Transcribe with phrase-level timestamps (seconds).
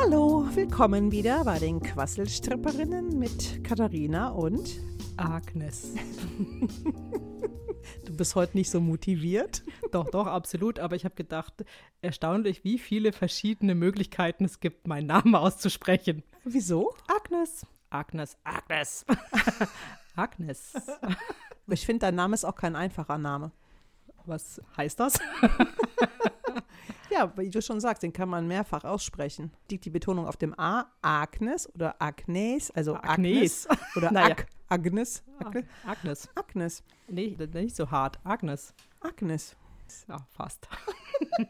[0.00, 4.78] Hallo, willkommen wieder bei den Quasselstripperinnen mit Katharina und
[5.16, 5.92] Agnes.
[8.06, 9.64] du bist heute nicht so motiviert.
[9.90, 10.78] Doch, doch, absolut.
[10.78, 11.64] Aber ich habe gedacht,
[12.00, 16.22] erstaunlich, wie viele verschiedene Möglichkeiten es gibt, meinen Namen auszusprechen.
[16.44, 16.94] Wieso?
[17.08, 17.66] Agnes.
[17.90, 18.38] Agnes.
[18.44, 19.04] Agnes.
[20.14, 20.74] Agnes.
[21.66, 23.50] Ich finde, dein Name ist auch kein einfacher Name.
[24.26, 25.18] Was heißt das?
[27.10, 29.50] Ja, wie du schon sagst, den kann man mehrfach aussprechen.
[29.70, 33.68] Liegt die Betonung auf dem A, Agnes oder Agnes, also Agnes, Agnes.
[33.96, 34.36] oder Naja.
[34.36, 35.24] Ag Agnes.
[35.38, 35.64] Agnes.
[35.86, 36.28] Agnes.
[36.34, 36.82] Agnes.
[37.08, 38.18] Nee, nicht so hart.
[38.24, 38.74] Agnes.
[39.00, 39.56] Agnes.
[40.06, 40.68] Ja, fast.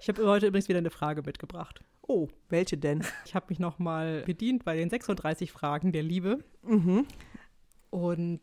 [0.00, 1.82] ich habe heute übrigens wieder eine Frage mitgebracht.
[2.02, 3.04] Oh, welche denn?
[3.24, 6.44] Ich habe mich nochmal bedient bei den 36 Fragen der Liebe.
[6.62, 7.06] Mhm.
[7.90, 8.40] Und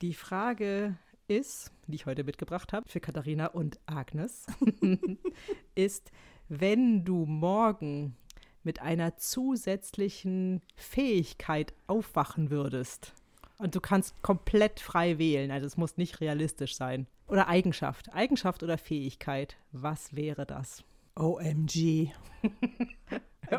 [0.00, 0.96] die Frage
[1.26, 4.46] ist, die ich heute mitgebracht habe für Katharina und Agnes,
[5.74, 6.10] ist,
[6.48, 8.16] wenn du morgen
[8.62, 13.12] mit einer zusätzlichen Fähigkeit aufwachen würdest
[13.58, 18.62] und du kannst komplett frei wählen, also es muss nicht realistisch sein, oder Eigenschaft, Eigenschaft
[18.62, 20.84] oder Fähigkeit, was wäre das?
[21.16, 22.08] OMG.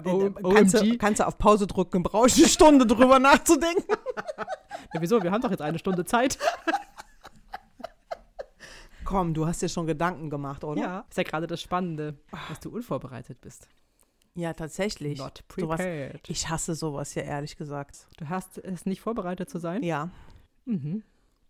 [0.06, 0.98] O- Kannst du, OMG?
[0.98, 3.84] kannst du auf Pause drücken, brauchst eine Stunde drüber nachzudenken.
[4.94, 5.22] Ja, wieso?
[5.24, 6.38] Wir haben doch jetzt eine Stunde Zeit.
[9.06, 10.82] Komm, du hast dir schon Gedanken gemacht, oder?
[10.82, 12.18] Ja, ist ja gerade das Spannende,
[12.50, 13.70] dass du unvorbereitet bist.
[14.34, 15.18] Ja, tatsächlich.
[15.18, 16.30] Not prepared.
[16.30, 18.08] ich hasse sowas ja ehrlich gesagt.
[18.18, 19.82] Du hast es nicht vorbereitet zu sein?
[19.82, 20.10] Ja.
[20.66, 21.04] Mhm.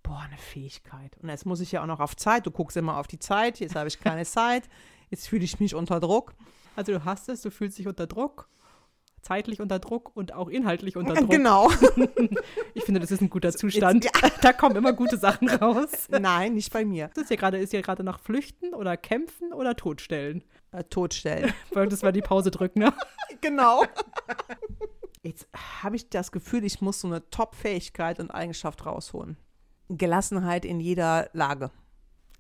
[0.04, 1.18] Boah, eine Fähigkeit.
[1.18, 2.46] Und jetzt muss ich ja auch noch auf Zeit.
[2.46, 3.60] Du guckst immer auf die Zeit.
[3.60, 4.70] Jetzt habe ich keine Zeit.
[5.10, 6.36] Jetzt fühle ich mich unter Druck.
[6.76, 8.50] Also du hast es, du fühlst dich unter Druck,
[9.26, 11.32] zeitlich unter Druck und auch inhaltlich unter Druck.
[11.32, 11.72] Genau.
[12.76, 14.06] Ich finde, das ist ein guter Zustand.
[14.06, 14.12] ja.
[14.42, 16.08] Da kommen immer gute Sachen raus.
[16.10, 17.10] Nein, nicht bei mir.
[17.16, 20.44] Das ist ja gerade, ist ja gerade nach Flüchten oder Kämpfen oder Totstellen.
[20.72, 21.52] Äh, totstellen.
[21.74, 22.94] Wolltest mal die Pause drücken, ne?
[23.42, 23.84] genau.
[25.24, 25.48] Jetzt
[25.82, 29.38] habe ich das Gefühl, ich muss so eine Top-Fähigkeit und Eigenschaft rausholen.
[29.90, 31.72] Gelassenheit in jeder Lage.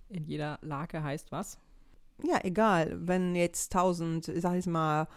[0.09, 1.57] In jeder Lage heißt was?
[2.23, 2.95] Ja, egal.
[2.99, 5.07] Wenn jetzt tausend, sag ich mal,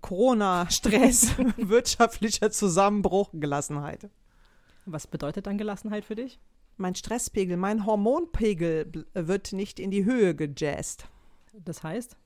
[0.00, 4.08] Corona, Stress, wirtschaftlicher Zusammenbruch, Gelassenheit.
[4.84, 6.38] Was bedeutet dann Gelassenheit für dich?
[6.76, 11.08] Mein Stresspegel, mein Hormonpegel wird nicht in die Höhe gejazzt.
[11.54, 12.16] Das heißt,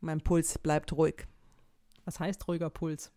[0.00, 1.26] Mein Puls bleibt ruhig.
[2.04, 3.10] was heißt ruhiger Puls?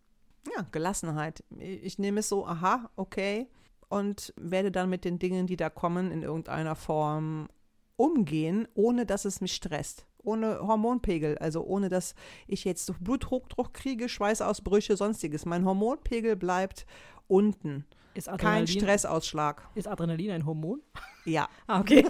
[0.55, 1.43] Ja, Gelassenheit.
[1.59, 3.47] Ich nehme es so, aha, okay,
[3.89, 7.49] und werde dann mit den Dingen, die da kommen, in irgendeiner Form
[7.97, 10.05] umgehen, ohne dass es mich stresst.
[10.23, 12.13] Ohne Hormonpegel, also ohne dass
[12.47, 15.45] ich jetzt Bluthochdruck kriege, Schweißausbrüche, sonstiges.
[15.45, 16.85] Mein Hormonpegel bleibt
[17.27, 17.85] unten.
[18.13, 19.69] Ist Kein Stressausschlag.
[19.75, 20.81] Ist Adrenalin ein Hormon?
[21.25, 22.05] Ja, Ah, okay.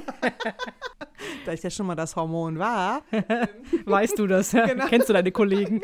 [1.45, 3.03] da ich ja schon mal das Hormon war,
[3.85, 4.51] weißt du das?
[4.51, 4.87] Genau.
[4.87, 5.81] Kennst du deine Kollegen?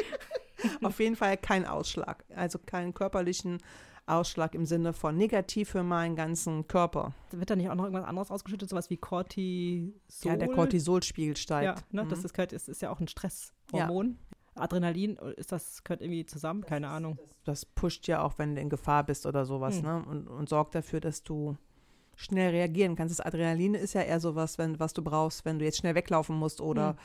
[0.81, 2.23] auf jeden Fall kein Ausschlag.
[2.35, 3.59] Also keinen körperlichen
[4.07, 7.13] Ausschlag im Sinne von negativ für meinen ganzen Körper.
[7.31, 9.93] Wird da nicht auch noch irgendwas anderes ausgeschüttet, sowas wie Cortisol?
[10.23, 11.79] Ja, der Cortisolspiegel steigt.
[11.79, 12.25] Ja, ne, das Mhm.
[12.25, 14.17] ist, gehört- ist, ist ja auch ein Stresshormon.
[14.55, 16.61] Adrenalin, ist das gehört irgendwie zusammen?
[16.65, 17.17] Keine Ahnung.
[17.43, 19.83] das pusht ja auch, wenn du in Gefahr bist oder sowas, Hm.
[19.83, 20.03] ne?
[20.07, 21.57] Und, und sorgt dafür, dass du
[22.15, 23.19] schnell reagieren kannst.
[23.19, 26.35] Das Adrenalin ist ja eher sowas, wenn, was du brauchst, wenn du jetzt schnell weglaufen
[26.37, 26.95] musst oder Hm.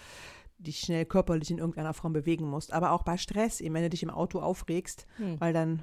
[0.65, 2.73] dich schnell körperlich in irgendeiner Form bewegen musst.
[2.73, 5.39] Aber auch bei Stress, eben wenn du dich im Auto aufregst, Hm.
[5.41, 5.83] weil dein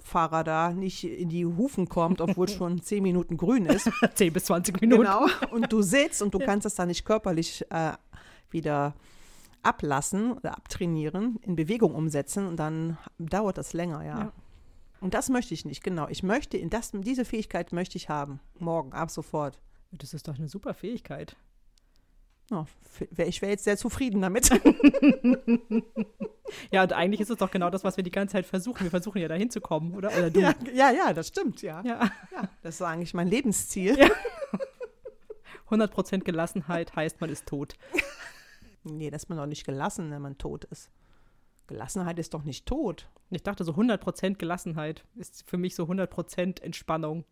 [0.00, 3.90] Vorfahrer da nicht in die Hufen kommt, obwohl schon zehn Minuten grün ist.
[4.14, 5.02] 10 bis 20 Minuten.
[5.02, 5.26] Genau.
[5.50, 7.92] Und du sitzt und du kannst das dann nicht körperlich äh,
[8.50, 8.94] wieder
[9.62, 14.18] ablassen oder abtrainieren, in Bewegung umsetzen und dann dauert das länger, ja.
[14.18, 14.32] Ja.
[15.00, 16.08] Und das möchte ich nicht, genau.
[16.08, 18.40] Ich möchte, das, diese Fähigkeit möchte ich haben.
[18.58, 19.60] Morgen, ab sofort.
[19.92, 21.36] Das ist doch eine super Fähigkeit.
[23.10, 24.50] Wär- ich wäre jetzt sehr zufrieden damit.
[26.72, 28.82] Ja, und eigentlich ist es doch genau das, was wir die ganze Zeit versuchen.
[28.82, 30.08] Wir versuchen ja dahin zu kommen, oder?
[30.08, 31.80] Oder ja, ja, ja, das stimmt, ja.
[31.84, 32.10] Ja.
[32.32, 32.48] ja.
[32.62, 33.96] Das ist eigentlich mein Lebensziel.
[33.96, 34.08] Ja.
[35.70, 37.74] 100% Gelassenheit heißt, man ist tot.
[38.82, 40.90] Nee, das ist man doch nicht gelassen, wenn man tot ist.
[41.68, 43.08] Gelassenheit ist doch nicht tot.
[43.30, 47.24] Und ich dachte, so 100% Gelassenheit ist für mich so 100% Entspannung.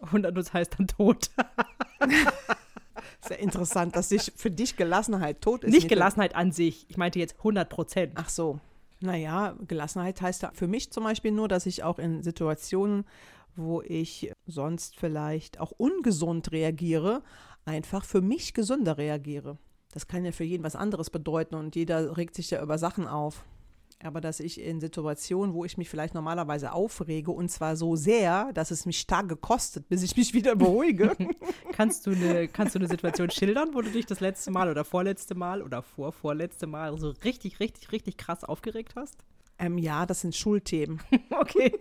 [0.00, 1.30] 100 das heißt dann tot.
[3.28, 5.72] Ja interessant, dass sich für dich Gelassenheit tot ist.
[5.72, 6.86] Nicht Gelassenheit an sich.
[6.88, 8.12] Ich meinte jetzt 100%.
[8.14, 8.60] Ach so.
[9.00, 13.04] Naja, Gelassenheit heißt ja für mich zum Beispiel nur, dass ich auch in Situationen,
[13.56, 17.22] wo ich sonst vielleicht auch ungesund reagiere,
[17.64, 19.58] einfach für mich gesünder reagiere.
[19.92, 23.06] Das kann ja für jeden was anderes bedeuten und jeder regt sich ja über Sachen
[23.06, 23.44] auf.
[24.04, 28.52] Aber dass ich in Situationen, wo ich mich vielleicht normalerweise aufrege, und zwar so sehr,
[28.52, 31.16] dass es mich stark gekostet, bis ich mich wieder beruhige.
[31.72, 34.84] kannst, du eine, kannst du eine Situation schildern, wo du dich das letzte Mal oder
[34.84, 39.16] vorletzte Mal oder vorvorletzte Mal so richtig, richtig, richtig krass aufgeregt hast?
[39.58, 41.00] Ähm, ja, das sind Schulthemen.
[41.30, 41.78] okay.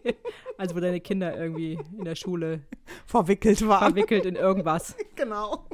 [0.58, 2.62] Also wo deine Kinder irgendwie in der Schule
[3.06, 3.94] verwickelt waren.
[3.94, 4.96] Verwickelt in irgendwas.
[5.16, 5.66] genau.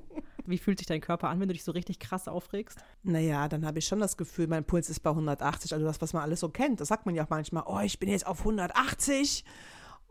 [0.48, 2.80] Wie fühlt sich dein Körper an, wenn du dich so richtig krass aufregst?
[3.04, 6.14] Naja, dann habe ich schon das Gefühl, mein Puls ist bei 180, also das, was
[6.14, 6.80] man alles so kennt.
[6.80, 9.44] Das sagt man ja auch manchmal, oh, ich bin jetzt auf 180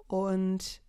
[0.06, 0.83] und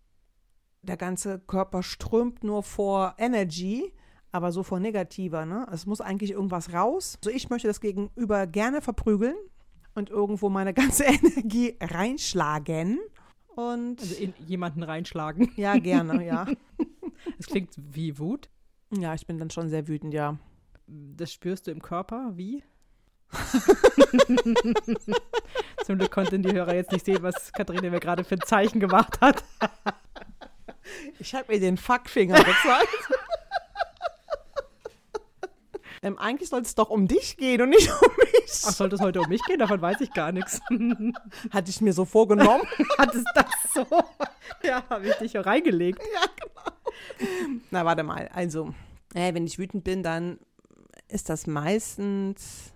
[0.81, 3.93] der ganze Körper strömt nur vor Energy,
[4.31, 5.45] aber so vor negativer.
[5.45, 5.67] Ne?
[5.71, 7.17] Es muss eigentlich irgendwas raus.
[7.21, 9.35] Also ich möchte das Gegenüber gerne verprügeln
[9.95, 12.99] und irgendwo meine ganze Energie reinschlagen.
[13.55, 15.51] Und also in jemanden reinschlagen.
[15.55, 16.45] Ja, gerne, ja.
[17.39, 18.49] Es klingt wie Wut.
[18.91, 20.37] Ja, ich bin dann schon sehr wütend, ja.
[20.87, 22.31] Das spürst du im Körper?
[22.35, 22.63] Wie?
[25.85, 28.79] Zum Glück konnten die Hörer jetzt nicht sehen, was Katharina mir gerade für ein Zeichen
[28.79, 29.43] gemacht hat.
[31.19, 33.09] ich habe mir den Fuckfinger gezeigt.
[36.01, 38.63] ähm, eigentlich soll es doch um dich gehen und nicht um mich.
[38.65, 39.59] Ach, sollte es heute um mich gehen?
[39.59, 40.61] Davon weiß ich gar nichts.
[41.51, 42.63] Hatte ich mir so vorgenommen.
[42.97, 43.85] Hattest das so?
[44.63, 46.01] Ja, habe ich dich reingelegt.
[46.13, 46.76] Ja, genau.
[47.71, 48.29] Na, warte mal.
[48.33, 48.73] Also,
[49.13, 50.39] äh, wenn ich wütend bin, dann
[51.07, 52.73] ist das meistens,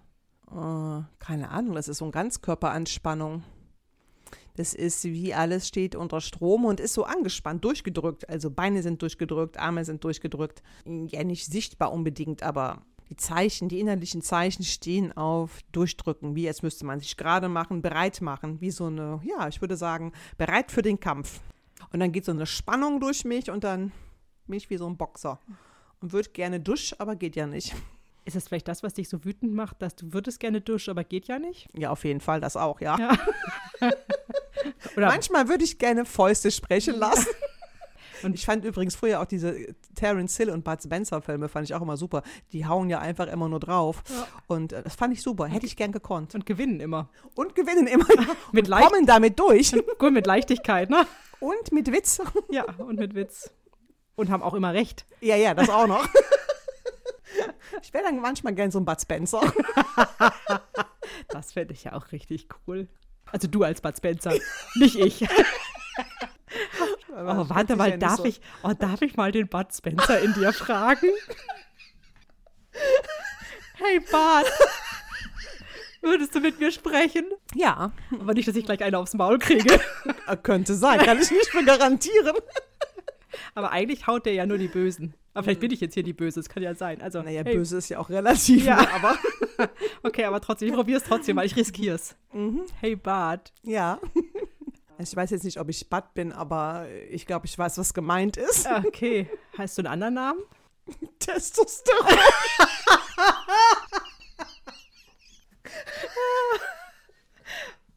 [0.50, 3.44] äh, keine Ahnung, das ist so eine Ganzkörperanspannung.
[4.58, 8.30] Das ist wie alles steht unter Strom und ist so angespannt, durchgedrückt.
[8.30, 10.62] Also Beine sind durchgedrückt, Arme sind durchgedrückt.
[10.86, 16.36] Ja, nicht sichtbar unbedingt, aber die Zeichen, die innerlichen Zeichen stehen auf Durchdrücken.
[16.36, 18.62] Wie jetzt müsste man sich gerade machen, bereit machen.
[18.62, 21.42] Wie so eine, ja, ich würde sagen, bereit für den Kampf.
[21.92, 23.92] Und dann geht so eine Spannung durch mich und dann
[24.52, 25.40] mich wie so ein Boxer
[26.02, 27.74] und würde gerne duschen, aber geht ja nicht.
[28.24, 31.04] Ist es vielleicht das, was dich so wütend macht, dass du würdest gerne duschen, aber
[31.04, 31.68] geht ja nicht?
[31.74, 33.18] Ja, auf jeden Fall, das auch, ja.
[33.80, 33.92] ja.
[34.96, 37.26] Manchmal würde ich gerne Fäuste sprechen lassen.
[38.24, 39.56] Und ich fand übrigens früher auch diese
[39.96, 42.22] Terence Hill und Bud Spencer Filme, fand ich auch immer super.
[42.52, 44.04] Die hauen ja einfach immer nur drauf.
[44.10, 44.28] Ja.
[44.46, 45.48] Und äh, das fand ich super.
[45.48, 46.36] Hätte ich gern gekonnt.
[46.36, 47.10] Und gewinnen immer.
[47.34, 48.06] Und gewinnen immer.
[48.52, 49.72] mit und kommen damit durch.
[49.98, 51.08] Gut, mit Leichtigkeit, ne?
[51.40, 52.22] Und mit Witz.
[52.52, 53.50] Ja, und mit Witz.
[54.16, 55.06] Und haben auch immer recht.
[55.22, 56.08] Ja, ja, das auch noch.
[57.82, 59.42] ich wäre dann manchmal gern so ein Bud Spencer.
[61.30, 62.88] das fände ich ja auch richtig cool.
[63.32, 64.34] Also du als Bud Spencer,
[64.76, 65.22] nicht ich.
[67.10, 68.26] oh, warte mal, darf so.
[68.26, 71.08] ich, oh, darf ich mal den Bud Spencer in dir fragen?
[73.76, 74.52] hey Bud,
[76.02, 77.26] würdest du mit mir sprechen?
[77.56, 77.92] Ja.
[78.20, 79.80] Aber nicht, dass ich gleich eine aufs Maul kriege.
[80.44, 82.36] Könnte sein, kann ich nicht mehr garantieren.
[83.56, 85.14] Aber eigentlich haut der ja nur die Bösen.
[85.34, 87.02] Aber vielleicht bin ich jetzt hier die Böse, das kann ja sein.
[87.02, 87.56] Also, naja, hey.
[87.56, 88.82] böse ist ja auch relativ, ja.
[88.82, 89.18] Ne, aber.
[90.04, 92.16] okay, aber trotzdem, ich probiere es trotzdem, weil ich riskiere es.
[92.34, 92.64] Mhm.
[92.80, 93.54] Hey, Bart.
[93.64, 94.00] Ja.
[95.04, 98.38] Ich weiß jetzt nicht, ob ich Bad bin, aber ich glaube, ich weiß, was gemeint
[98.38, 98.68] ist.
[98.68, 99.28] Okay.
[99.58, 100.40] Heißt du einen anderen Namen?
[101.20, 102.08] Testosteron.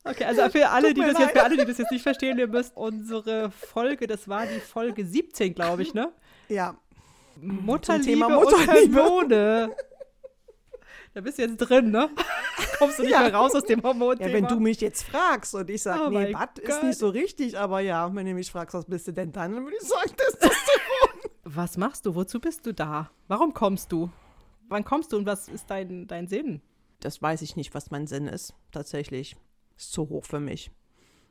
[0.04, 2.46] Okay, also für alle, die das jetzt, für alle, die das jetzt nicht verstehen, ihr
[2.46, 6.12] müsst unsere Folge, das war die Folge 17, glaube ich, ne?
[6.48, 6.76] Ja.
[7.40, 9.02] Mutterliebe, Mutterliebe.
[9.02, 9.74] und Hormone.
[11.14, 12.10] Da bist du jetzt drin, ne?
[12.78, 13.20] Kommst du nicht ja.
[13.20, 14.28] mehr raus aus dem Hormonthema.
[14.28, 17.08] Ja, wenn du mich jetzt fragst und ich sage, oh nee, Bad ist nicht so
[17.08, 19.88] richtig, aber ja, wenn du mich fragst, was bist du denn dann, dann würde ich
[19.88, 21.30] sagen, das ist Testosteron.
[21.44, 22.14] Was machst du?
[22.14, 23.11] Wozu bist du da?
[23.28, 24.11] Warum kommst du?
[24.68, 26.61] Wann kommst du und was ist dein, dein Sinn?
[27.00, 29.37] Das weiß ich nicht, was mein Sinn ist, tatsächlich.
[29.76, 30.71] Ist zu hoch für mich.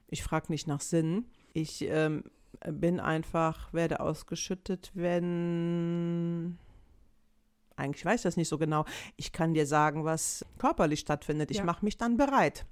[0.08, 1.26] Ich frage nicht nach Sinn.
[1.54, 2.24] Ich ähm,
[2.72, 6.58] bin einfach, werde ausgeschüttet, wenn.
[7.76, 8.86] Eigentlich weiß ich das nicht so genau.
[9.16, 11.50] Ich kann dir sagen, was körperlich stattfindet.
[11.50, 11.64] Ich ja.
[11.64, 12.66] mache mich dann bereit.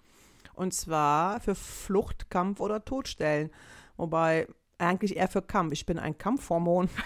[0.54, 3.50] Und zwar für Flucht, Kampf oder Todstellen.
[3.98, 4.48] Wobei
[4.78, 5.74] eigentlich eher für Kampf.
[5.74, 6.90] Ich bin ein Kampfhormon.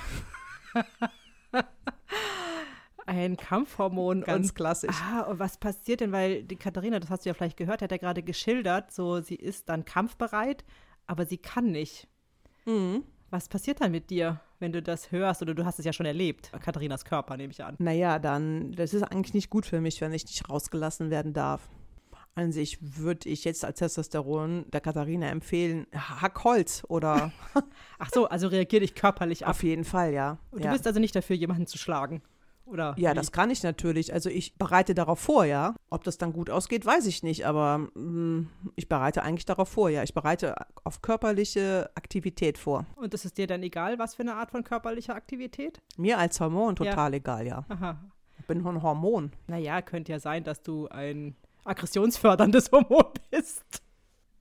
[3.06, 4.22] Ein Kampfhormon.
[4.22, 4.96] Ganz und, klassisch.
[5.02, 6.12] Ah, und was passiert denn?
[6.12, 9.36] Weil die Katharina, das hast du ja vielleicht gehört, hat ja gerade geschildert, so sie
[9.36, 10.66] ist dann kampfbereit,
[11.06, 12.08] aber sie kann nicht.
[12.66, 13.04] Mhm.
[13.30, 16.06] Was passiert dann mit dir, wenn du das hörst oder du hast es ja schon
[16.06, 16.52] erlebt?
[16.62, 17.76] Katharinas Körper, nehme ich an.
[17.80, 21.68] Naja, dann, das ist eigentlich nicht gut für mich, wenn ich nicht rausgelassen werden darf.
[22.36, 27.32] An sich würde ich jetzt als Testosteron der Katharina empfehlen, hack Holz oder.
[28.00, 29.52] Ach so, also reagiere dich körperlich ab.
[29.52, 30.38] Auf jeden Fall, ja.
[30.52, 30.68] Und ja.
[30.68, 32.22] du bist also nicht dafür, jemanden zu schlagen?
[32.66, 33.16] Oder ja, wie?
[33.16, 34.14] das kann ich natürlich.
[34.14, 35.76] Also ich bereite darauf vor, ja.
[35.90, 37.46] Ob das dann gut ausgeht, weiß ich nicht.
[37.46, 40.04] Aber mh, mm, ich bereite eigentlich darauf vor, ja.
[40.04, 42.86] Ich bereite auf körperliche Aktivität vor.
[42.96, 45.82] Und ist es dir dann egal, was für eine Art von körperlicher Aktivität?
[45.98, 47.18] Mir als Hormon total ja.
[47.18, 47.66] egal, ja.
[47.70, 48.00] Aha.
[48.40, 49.32] Ich bin ein Hormon.
[49.48, 53.85] Naja, könnte ja sein, dass du ein aggressionsförderndes Hormon bist.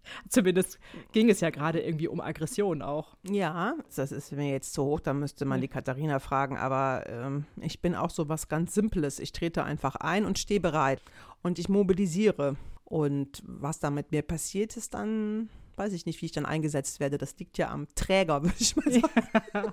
[0.29, 0.79] Zumindest
[1.13, 3.17] ging es ja gerade irgendwie um Aggression auch.
[3.29, 7.45] Ja, das ist mir jetzt zu hoch, da müsste man die Katharina fragen, aber ähm,
[7.61, 9.19] ich bin auch so was ganz Simples.
[9.19, 11.03] Ich trete einfach ein und stehe bereit
[11.43, 12.57] und ich mobilisiere.
[12.85, 17.01] Und was da mit mir passiert ist, dann weiß ich nicht, wie ich dann eingesetzt
[17.01, 17.19] werde.
[17.19, 19.73] Das liegt ja am Träger, würde ich mal sagen.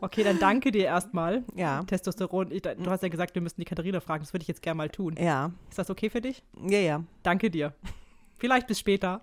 [0.00, 1.44] Okay, dann danke dir erstmal.
[1.54, 1.82] Ja.
[1.84, 2.50] Testosteron.
[2.50, 4.22] Ich, du hast ja gesagt, wir müssen die Katharina fragen.
[4.22, 5.16] Das würde ich jetzt gerne mal tun.
[5.18, 6.42] Ja, Ist das okay für dich?
[6.68, 7.04] ja, ja.
[7.22, 7.74] Danke dir.
[8.42, 9.20] Vielleicht bis später.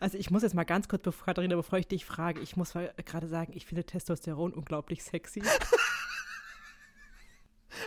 [0.00, 2.72] Also ich muss jetzt mal ganz kurz, bevor, Katharina, bevor ich dich frage, ich muss
[2.72, 5.42] mal gerade sagen, ich finde Testosteron unglaublich sexy.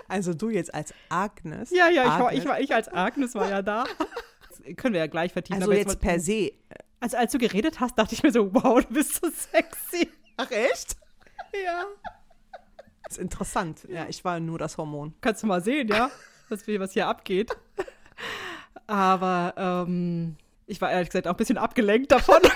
[0.08, 1.72] Also du jetzt als Agnes.
[1.72, 2.40] Ja, ja, ich, war, Agnes.
[2.40, 3.86] ich, war, ich als Agnes war ja da.
[4.48, 5.62] Das können wir ja gleich vertiefen.
[5.62, 6.52] Also aber jetzt per se.
[7.00, 10.08] also als du geredet hast, dachte ich mir so, wow, du bist so sexy.
[10.38, 10.96] Ach echt?
[11.66, 11.86] Ja.
[13.04, 13.88] Das ist interessant.
[13.90, 15.16] Ja, ich war nur das Hormon.
[15.20, 16.12] Kannst du mal sehen, ja,
[16.50, 17.58] was hier abgeht.
[18.86, 22.40] Aber ähm, ich war ehrlich gesagt auch ein bisschen abgelenkt davon.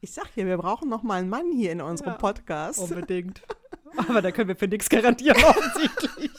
[0.00, 2.18] Ich sag hier, wir brauchen noch mal einen Mann hier in unserem Ja.
[2.18, 2.78] Podcast.
[2.78, 3.42] Unbedingt.
[3.96, 6.30] Aber da können wir für nichts garantieren, offensichtlich.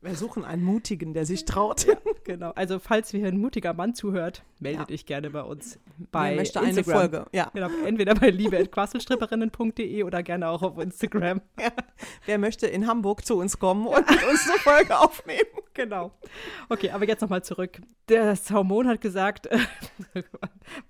[0.00, 1.86] Wir suchen einen Mutigen, der sich traut.
[2.24, 2.50] Genau.
[2.52, 4.84] Also, falls hier ein mutiger Mann zuhört, melde Ja.
[4.86, 5.78] dich gerne bei uns
[6.12, 7.00] bei möchte eine Instagram.
[7.00, 7.26] Folge.
[7.32, 7.50] Ja.
[7.52, 11.40] Genau, entweder bei liebe.quasselstripperinnen.de oder gerne auch auf Instagram.
[12.26, 15.48] Wer möchte in Hamburg zu uns kommen und mit uns eine Folge aufnehmen?
[15.78, 16.10] Genau.
[16.68, 17.80] Okay, aber jetzt nochmal zurück.
[18.06, 19.58] Das Hormon hat gesagt, äh,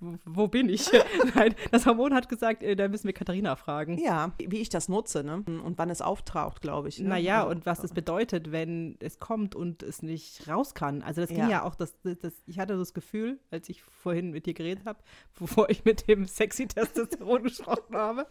[0.01, 0.91] wo, bin ich?
[1.35, 3.99] Nein, das Hormon hat gesagt, äh, da müssen wir Katharina fragen.
[3.99, 5.45] Ja, wie ich das nutze, ne?
[5.47, 7.01] Und wann es auftaucht, glaube ich.
[7.01, 7.09] Ne?
[7.11, 11.03] Naja, Also, und was das bedeutet, wenn es kommt und es nicht raus kann.
[11.03, 11.49] Also das ging Ja.
[11.49, 15.01] ja, auch, das, das, ich hatte das Gefühl, als ich vorhin mit dir geredet habe,
[15.39, 18.27] bevor ich mit dem sexy Testosteron gesprochen habe,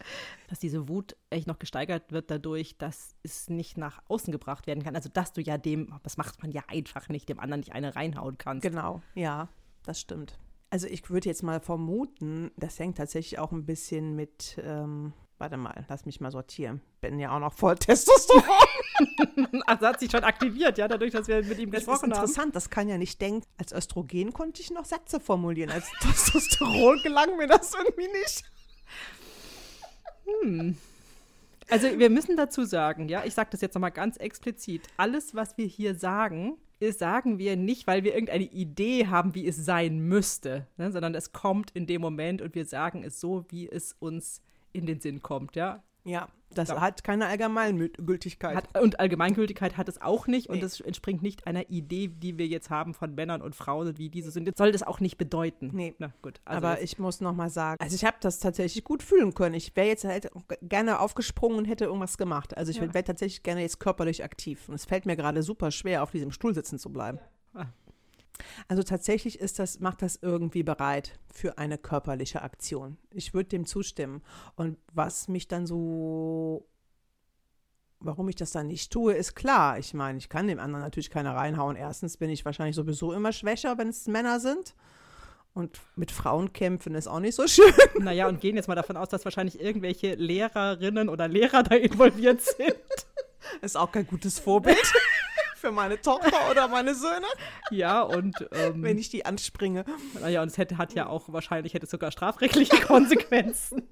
[0.50, 4.84] dass diese Wut echt noch gesteigert wird dadurch, dass es nicht nach außen gebracht werden
[4.84, 4.96] kann.
[4.96, 7.96] Also dass du ja dem, das macht man ja einfach nicht, dem anderen nicht eine
[7.96, 8.64] reinhauen kannst.
[8.64, 9.50] Genau, ja,
[9.84, 10.38] das stimmt.
[10.70, 15.56] Also ich würde jetzt mal vermuten, das hängt tatsächlich auch ein bisschen mit, ähm, warte
[15.56, 16.82] mal, lass mich mal sortieren.
[17.00, 18.44] Bin ja auch noch voll Testosteron.
[19.68, 22.22] Also hat sich schon aktiviert, ja, dadurch, dass wir mit ihm Das ist gesprochen haben.
[22.24, 23.46] interessant, das kann ja nicht denken.
[23.58, 25.70] Als Östrogen konnte ich noch Sätze formulieren.
[25.70, 28.44] Als Testosteron gelang mir das irgendwie nicht.
[31.70, 34.84] Also wir müssen dazu sagen, ja, ich sage das jetzt nochmal ganz explizit.
[34.96, 39.48] Alles, was wir hier sagen, ist, sagen wir nicht, weil wir irgendeine Idee haben, wie
[39.48, 43.46] es sein müsste, ne, sondern es kommt in dem Moment und wir sagen es so,
[43.50, 44.42] wie es uns
[44.74, 45.84] in den Sinn kommt, ja.
[46.08, 46.80] Ja, das Ja.
[46.82, 48.56] hat keine Allgemeingültigkeit.
[48.56, 50.64] Hat, und Allgemeingültigkeit hat es auch nicht und Nee.
[50.64, 54.10] es entspringt nicht einer Idee, die wir jetzt haben von Männern und Frauen und wie
[54.10, 54.48] diese sind.
[54.48, 55.70] Jetzt soll das auch nicht bedeuten.
[55.74, 55.94] Nee.
[56.00, 56.40] Na gut.
[56.46, 59.34] Also Aber das- ich muss noch mal sagen, also ich habe das tatsächlich gut fühlen
[59.34, 59.56] können.
[59.56, 60.30] Ich wäre jetzt halt
[60.62, 62.56] gerne aufgesprungen und hätte irgendwas gemacht.
[62.58, 62.94] Also ich Ja.
[62.94, 64.70] wäre tatsächlich gerne jetzt körperlich aktiv.
[64.70, 67.20] Und es fällt mir gerade super schwer, auf diesem Stuhl sitzen zu bleiben.
[67.54, 67.66] Ah.
[68.68, 72.98] Also tatsächlich ist das, macht das irgendwie bereit für eine körperliche Aktion.
[73.12, 74.22] Ich würde dem zustimmen.
[74.56, 76.68] Und was mich dann so,
[78.00, 79.80] warum ich das dann nicht tue, ist klar.
[79.80, 81.76] Ich meine, ich kann dem anderen natürlich keine reinhauen.
[81.76, 84.76] Erstens bin ich wahrscheinlich sowieso immer schwächer, wenn es Männer sind.
[85.54, 87.74] Und mit Frauen kämpfen ist auch nicht so schön.
[88.00, 92.42] Naja, und gehen jetzt mal davon aus, dass wahrscheinlich irgendwelche Lehrerinnen oder Lehrer da involviert
[92.42, 92.76] sind.
[93.62, 94.78] Ist auch kein gutes Vorbild
[95.58, 97.26] für meine Tochter oder meine Söhne,
[97.72, 99.84] Ja, und ähm, wenn ich die anspringe.
[100.22, 103.84] naja, und es hätte, hat ja auch wahrscheinlich hätte sogar strafrechtliche Konsequenzen.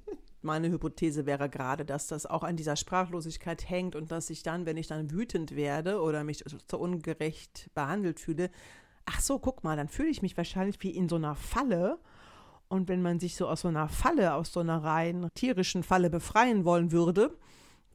[0.42, 4.66] Meine Hypothese wäre gerade, dass das auch an dieser Sprachlosigkeit hängt und dass ich dann,
[4.68, 8.52] wenn ich dann wütend werde oder mich so ungerecht behandelt fühle,
[9.06, 11.98] ach so, guck mal, dann fühle ich mich wahrscheinlich wie in so einer Falle.
[12.68, 16.10] Und wenn man sich so aus so einer Falle, aus so einer rein tierischen Falle
[16.12, 17.36] befreien wollen würde,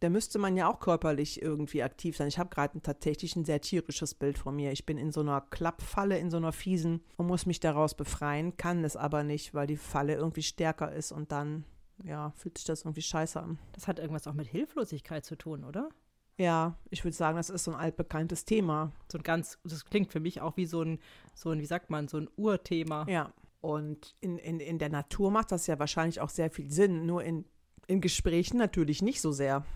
[0.01, 2.29] dann müsste man ja auch körperlich irgendwie aktiv sein.
[2.29, 4.73] Ich habe gerade tatsächlich ein sehr tierisches Bild von mir.
[4.73, 8.57] Ich bin in so einer Klappfalle, in so einer fiesen und muss mich daraus befreien,
[8.57, 11.65] kann es aber nicht, weil die Falle irgendwie stärker ist und dann,
[12.03, 13.59] ja, fühlt sich das irgendwie scheiße an.
[13.73, 15.91] Das hat irgendwas auch mit Hilflosigkeit zu tun, oder?
[16.39, 18.93] Ja, ich würde sagen, das ist so ein altbekanntes Thema.
[19.13, 20.99] So ein ganz, das klingt für mich auch wie so ein,
[21.35, 23.07] so ein, wie sagt man, so ein Urthema.
[23.07, 23.35] Ja.
[23.61, 27.23] Und in, in, in der Natur macht das ja wahrscheinlich auch sehr viel Sinn, nur
[27.23, 27.45] in,
[27.87, 29.67] in Gesprächen natürlich nicht so sehr.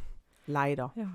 [0.46, 0.92] Leider.
[0.96, 1.12] Ja.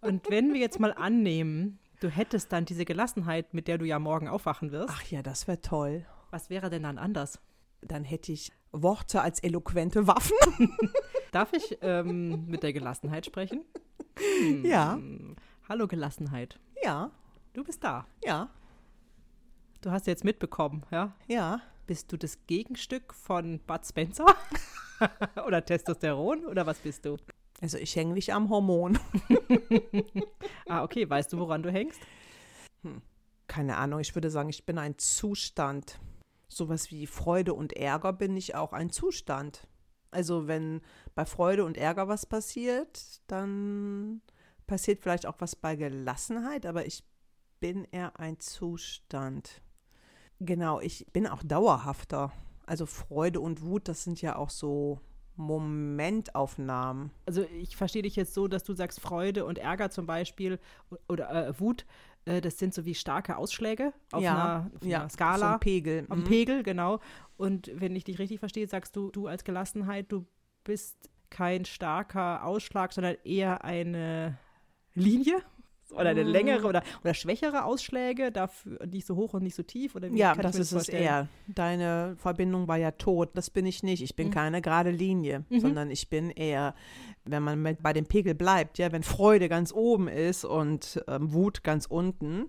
[0.00, 3.98] Und wenn wir jetzt mal annehmen, du hättest dann diese Gelassenheit, mit der du ja
[3.98, 6.06] morgen aufwachen wirst, Ach ja, das wäre toll.
[6.30, 7.40] was wäre denn dann anders?
[7.82, 10.36] Dann hätte ich Worte als eloquente Waffen.
[11.32, 13.64] Darf ich ähm, mit der Gelassenheit sprechen?
[14.62, 14.94] Ja.
[14.94, 15.36] Hm,
[15.68, 16.58] Hallo Gelassenheit.
[16.82, 17.10] Ja,
[17.52, 18.06] Du bist da.
[18.24, 18.48] ja,
[19.82, 21.14] Du hast jetzt mitbekommen, ja?
[21.26, 21.60] ja.
[21.86, 24.24] Bist du das Gegenstück von Bud Spencer?
[25.46, 26.46] oder Testosteron?
[26.46, 27.16] Oder was bist du?
[27.60, 28.98] Also ich hänge nicht am Hormon.
[30.68, 31.08] ah, okay.
[31.08, 32.00] Weißt du, woran du hängst?
[32.82, 33.02] Hm.
[33.46, 35.98] Keine Ahnung, ich würde sagen, ich bin ein Zustand.
[36.48, 39.66] Sowas wie Freude und Ärger bin ich auch ein Zustand.
[40.10, 40.80] Also wenn
[41.14, 44.22] bei Freude und Ärger was passiert, dann
[44.66, 47.04] passiert vielleicht auch was bei Gelassenheit, aber ich
[47.60, 49.62] bin eher ein Zustand.
[50.40, 52.32] Genau, ich bin auch dauerhafter.
[52.66, 55.00] Also Freude und Wut, das sind ja auch so
[55.36, 57.10] Momentaufnahmen.
[57.26, 60.58] Also ich verstehe dich jetzt so, dass du sagst, Freude und Ärger zum Beispiel
[61.08, 61.86] oder äh, Wut,
[62.24, 65.52] äh, das sind so wie starke Ausschläge auf, ja, einer, auf ja, einer Skala.
[65.54, 66.06] So Pegel.
[66.08, 66.24] Am Mhm.
[66.24, 67.00] Pegel, genau.
[67.36, 70.26] Und wenn ich dich richtig verstehe, sagst du, du als Gelassenheit, du
[70.64, 74.38] bist kein starker Ausschlag, sondern eher eine
[74.94, 75.36] Linie
[75.92, 76.28] oder eine Mm.
[76.28, 79.94] längere oder, oder schwächere Ausschläge, dafür nicht so hoch und nicht so tief?
[79.94, 81.02] Oder wie Ja, kann ich das mir ist es vorstellen?
[81.02, 81.28] eher.
[81.46, 83.30] Deine Verbindung war ja tot.
[83.34, 84.02] Das bin ich nicht.
[84.02, 84.32] Ich bin Mhm.
[84.32, 85.60] keine gerade Linie, Mhm.
[85.60, 86.74] sondern ich bin eher,
[87.24, 91.32] wenn man mit, bei dem Pegel bleibt, ja, wenn Freude ganz oben ist und ähm,
[91.32, 92.46] Wut ganz unten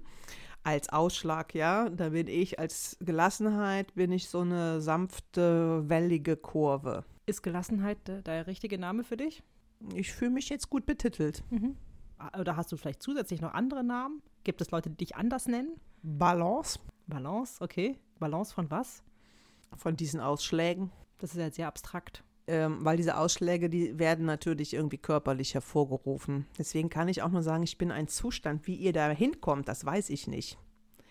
[0.63, 7.06] als Ausschlag, ja, da bin ich als Gelassenheit, bin ich so eine sanfte, wellige Kurve.
[7.25, 9.44] Ist Gelassenheit der, der richtige Name für dich?
[9.96, 11.44] Ich fühle mich jetzt gut betitelt.
[11.51, 11.58] Ah,
[12.39, 14.21] Oder hast du vielleicht zusätzlich noch andere Namen?
[14.43, 15.79] Gibt es Leute, die dich anders nennen?
[16.03, 17.97] Balance Balance, okay.
[18.19, 19.01] Balance von was?
[19.75, 20.91] von diesen Ausschlägen.
[21.19, 22.24] Das ist ja sehr abstrakt.
[22.50, 26.45] ähm, weil diese Ausschläge, die werden natürlich irgendwie körperlich hervorgerufen.
[26.57, 28.65] Deswegen kann ich auch nur sagen, ich bin ein Zustand.
[28.67, 30.57] Wie ihr da hinkommt, das weiß ich nicht.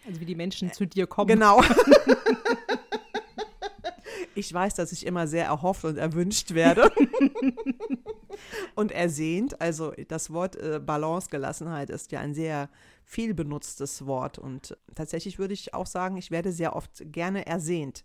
[0.07, 1.29] Also wie die Menschen zu dir kommen.
[1.29, 1.63] Genau.
[4.35, 6.91] ich weiß, dass ich immer sehr erhofft und erwünscht werde.
[8.75, 9.61] und ersehnt.
[9.61, 12.69] Also das Wort äh, Balance, Gelassenheit ist ja ein sehr
[13.05, 14.39] viel benutztes Wort.
[14.39, 18.05] Und tatsächlich würde ich auch sagen, ich werde sehr oft gerne ersehnt.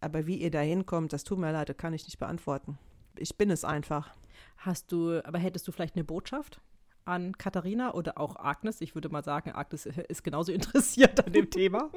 [0.00, 2.78] Aber wie ihr da hinkommt, das tut mir leid, das kann ich nicht beantworten.
[3.18, 4.14] Ich bin es einfach.
[4.58, 6.60] Hast du, aber hättest du vielleicht eine Botschaft
[7.04, 8.80] an Katharina oder auch Agnes?
[8.80, 11.90] Ich würde mal sagen, Agnes ist genauso interessiert an dem Thema.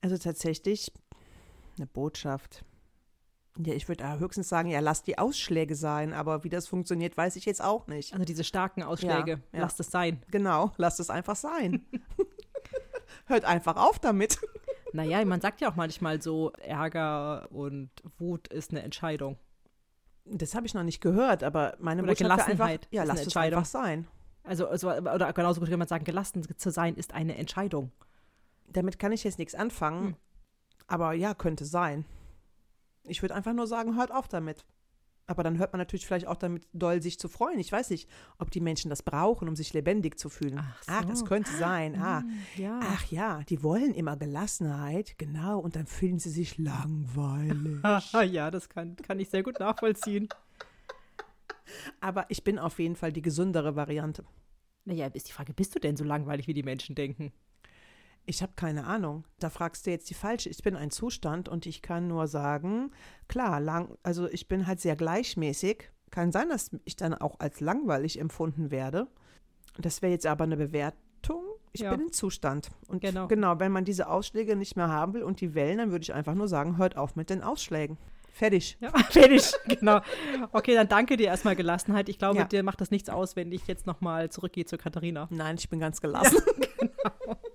[0.00, 0.92] Also tatsächlich
[1.76, 2.64] eine Botschaft.
[3.56, 7.34] Ja, ich würde höchstens sagen, ja, lasst die Ausschläge sein, aber wie das funktioniert, weiß
[7.36, 8.12] ich jetzt auch nicht.
[8.12, 9.60] Also diese starken Ausschläge, Ja, ja.
[9.60, 10.22] lasst es sein.
[10.30, 11.84] Genau, lasst es einfach sein.
[13.26, 14.38] Hört einfach auf damit.
[14.94, 19.36] Naja, man sagt ja auch manchmal so, Ärger und Wut ist eine Entscheidung.
[20.24, 23.04] Das habe ich noch nicht gehört, aber meine Oder Botschaft wäre einfach, Gelassenheit ja, ist
[23.04, 23.58] eine lasst es Entscheidung.
[23.58, 24.08] einfach sein.
[24.44, 27.92] Also, also oder genauso gut kann man sagen, gelassen zu sein ist eine Entscheidung.
[28.66, 30.16] Damit kann ich jetzt nichts anfangen, Hm.
[30.86, 32.06] aber ja, könnte sein.
[33.10, 34.64] Ich würde einfach nur sagen, hört auf damit.
[35.26, 37.58] Aber dann hört man natürlich vielleicht auch damit doll, sich zu freuen.
[37.58, 40.58] Ich weiß nicht, ob die Menschen das brauchen, um sich lebendig zu fühlen.
[40.86, 41.26] Ach das so.
[41.26, 42.00] könnte sein.
[42.00, 42.24] Ah,
[42.56, 42.80] Ja.
[42.82, 47.82] Ach ja, die wollen immer Gelassenheit, genau, und dann fühlen sie sich langweilig.
[48.32, 50.30] ja, das kann, kann ich sehr gut nachvollziehen.
[52.00, 54.24] Aber ich bin auf jeden Fall die gesündere Variante.
[54.86, 57.32] Naja, ist die Frage, bist du denn so langweilig, wie die Menschen denken?
[58.28, 59.24] Ich habe keine Ahnung.
[59.38, 60.50] Da fragst du jetzt die falsche.
[60.50, 62.90] Ich bin ein Zustand und ich kann nur sagen,
[63.26, 65.90] klar, lang, also ich bin halt sehr gleichmäßig.
[66.10, 69.06] Kann sein, dass ich dann auch als langweilig empfunden werde.
[69.78, 71.42] Das wäre jetzt aber eine Bewertung.
[71.72, 71.90] Ich Ja.
[71.90, 72.68] bin im Zustand.
[72.86, 73.28] Und Genau.
[73.28, 76.12] genau, wenn man diese Ausschläge nicht mehr haben will und die Wellen, dann würde ich
[76.12, 77.96] einfach nur sagen, hört auf mit den Ausschlägen.
[78.34, 78.76] Fertig.
[78.80, 80.00] Ja, fertig, genau.
[80.52, 82.10] Okay, dann danke dir erstmal Gelassenheit.
[82.10, 82.44] Ich glaube, Ja.
[82.44, 85.28] dir macht das nichts aus, wenn ich jetzt nochmal zurückgehe zu Katharina.
[85.30, 86.36] Nein, ich bin ganz gelassen.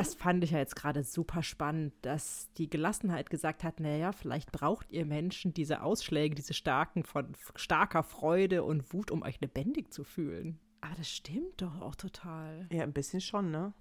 [0.00, 4.50] Das fand ich ja jetzt gerade super spannend, dass die Gelassenheit gesagt hat, naja, vielleicht
[4.50, 9.92] braucht ihr Menschen diese Ausschläge, diese starken von starker Freude und Wut, um euch lebendig
[9.92, 10.58] zu fühlen.
[10.80, 12.66] Aber das stimmt doch auch total.
[12.72, 13.74] Ja, ein bisschen schon, ne?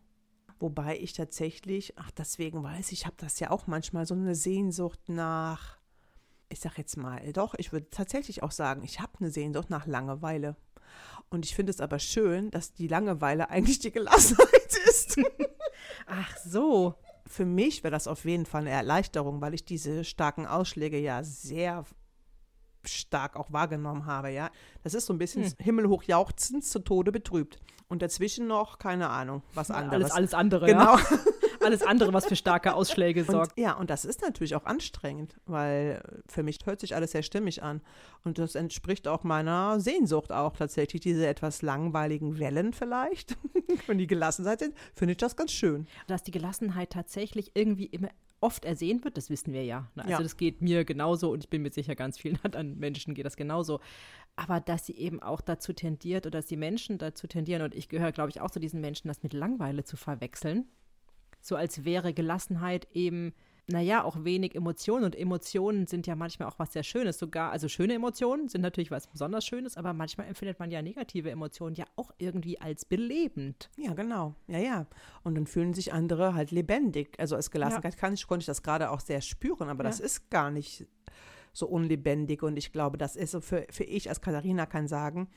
[0.60, 4.36] Wobei ich tatsächlich, ach, deswegen weiß ich, ich habe das ja auch manchmal so eine
[4.36, 5.77] Sehnsucht nach,
[6.49, 9.88] ich sag jetzt mal, doch, ich würde tatsächlich auch sagen, ich habe eine Sehnsucht nach
[9.88, 10.58] Langeweile.
[11.29, 15.17] Und ich finde es aber schön, dass die Langeweile eigentlich die Gelassenheit ist.
[16.08, 16.95] Ach so.
[17.25, 21.23] Für mich wäre das auf jeden Fall eine Erleichterung, weil ich diese starken Ausschläge ja
[21.23, 21.84] sehr
[22.86, 24.49] stark auch wahrgenommen habe, ja.
[24.84, 25.54] Das ist so ein bisschen Hm.
[25.60, 27.60] himmelhoch jauchzend, zu Tode betrübt.
[27.88, 30.06] Und dazwischen noch, keine Ahnung, was anderes.
[30.06, 30.65] Alles, alles andere.
[30.67, 30.95] Genau.
[30.97, 30.99] Ja?
[31.62, 33.58] Alles andere, was für starke Ausschläge sorgt.
[33.58, 37.24] Und, ja, und das ist natürlich auch anstrengend, weil für mich hört sich alles sehr
[37.24, 37.82] stimmig an.
[38.24, 43.38] Und das entspricht auch meiner Sehnsucht auch tatsächlich, diese etwas langweiligen Wellen vielleicht,
[43.88, 45.88] wenn die Gelassenheit sind, finde ich das ganz schön.
[46.08, 48.10] Dass die Gelassenheit tatsächlich irgendwie immer
[48.41, 49.89] oft ersehen wird, das wissen wir ja.
[49.95, 50.04] ne?
[50.04, 50.24] Also Ja.
[50.24, 53.36] das geht mir genauso und ich bin mir sicher, ganz vielen anderen Menschen geht das
[53.36, 53.80] genauso.
[54.36, 57.89] Aber dass sie eben auch dazu tendiert oder dass die Menschen dazu tendieren, und ich
[57.89, 60.67] gehöre, glaube ich, auch zu diesen Menschen, das mit Langweile zu verwechseln.
[61.41, 63.34] So als wäre Gelassenheit eben
[63.71, 65.06] naja, auch wenig Emotionen.
[65.06, 67.19] Und Emotionen sind ja manchmal auch was sehr Schönes.
[67.19, 71.30] Sogar, also schöne Emotionen sind natürlich was besonders Schönes, aber manchmal empfindet man ja negative
[71.30, 73.69] Emotionen ja auch irgendwie als belebend.
[73.78, 74.36] Ja, genau.
[74.47, 74.88] Ja, ja.
[75.23, 77.15] Und dann fühlen sich andere halt lebendig.
[77.19, 79.89] Also als Gelassenheit kann ich, konnte ich das gerade auch sehr spüren, aber Ja.
[79.89, 80.88] das ist gar nicht
[81.54, 82.43] so unlebendig.
[82.43, 85.30] Und ich glaube, das ist so für, für ich als Katharina kann sagen,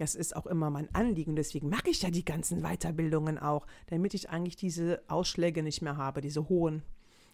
[0.00, 1.36] das ist auch immer mein Anliegen.
[1.36, 5.96] Deswegen mache ich ja die ganzen Weiterbildungen auch, damit ich eigentlich diese Ausschläge nicht mehr
[5.98, 6.82] habe, diese hohen.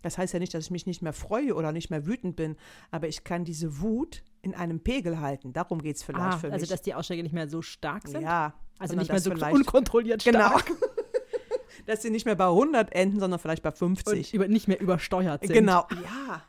[0.03, 2.57] Das heißt ja nicht, dass ich mich nicht mehr freue oder nicht mehr wütend bin,
[2.91, 5.53] aber ich kann diese Wut in einem Pegel halten.
[5.53, 6.71] Darum geht es vielleicht Ah, für also mich.
[6.71, 8.23] dass die Ausschläge nicht mehr so stark sind.
[8.23, 10.49] ja, also nicht mehr so unkontrolliert Genau.
[10.59, 10.71] stark.
[11.87, 14.35] dass sie nicht mehr bei 100 enden, sondern vielleicht bei Und 50.
[14.35, 15.53] über, nicht mehr übersteuert sind.
[15.55, 15.87] Genau.
[16.03, 16.43] Ja,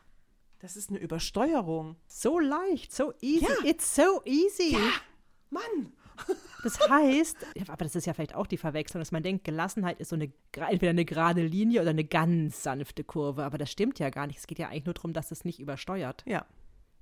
[0.60, 1.96] das ist eine Übersteuerung.
[2.08, 3.46] So leicht, so easy.
[3.46, 3.70] Ja.
[3.70, 4.76] It's so easy.
[5.50, 5.94] Mann.
[6.64, 10.00] Das heißt, ja, aber das ist ja vielleicht auch die Verwechslung, dass man denkt, Gelassenheit
[10.00, 13.44] ist so eine entweder eine gerade Linie oder eine ganz sanfte Kurve.
[13.44, 14.40] Aber das stimmt ja gar nicht.
[14.40, 16.24] Es geht ja eigentlich nur darum, dass es nicht übersteuert.
[16.28, 16.46] Ja,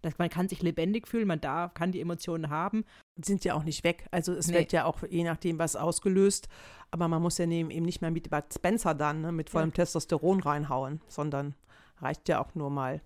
[0.01, 2.83] Dass man kann sich lebendig fühlen, man darf, kann die Emotionen haben.
[3.17, 4.05] sind ja auch nicht weg.
[4.11, 4.55] Also es Nee.
[4.55, 6.47] wird ja auch je nachdem was ausgelöst.
[6.91, 9.73] Aber man muss ja neben, eben nicht mehr mit Bud Spencer dann ne, mit vollem
[9.73, 11.55] Testosteron reinhauen, sondern
[12.01, 13.01] reicht ja auch nur mal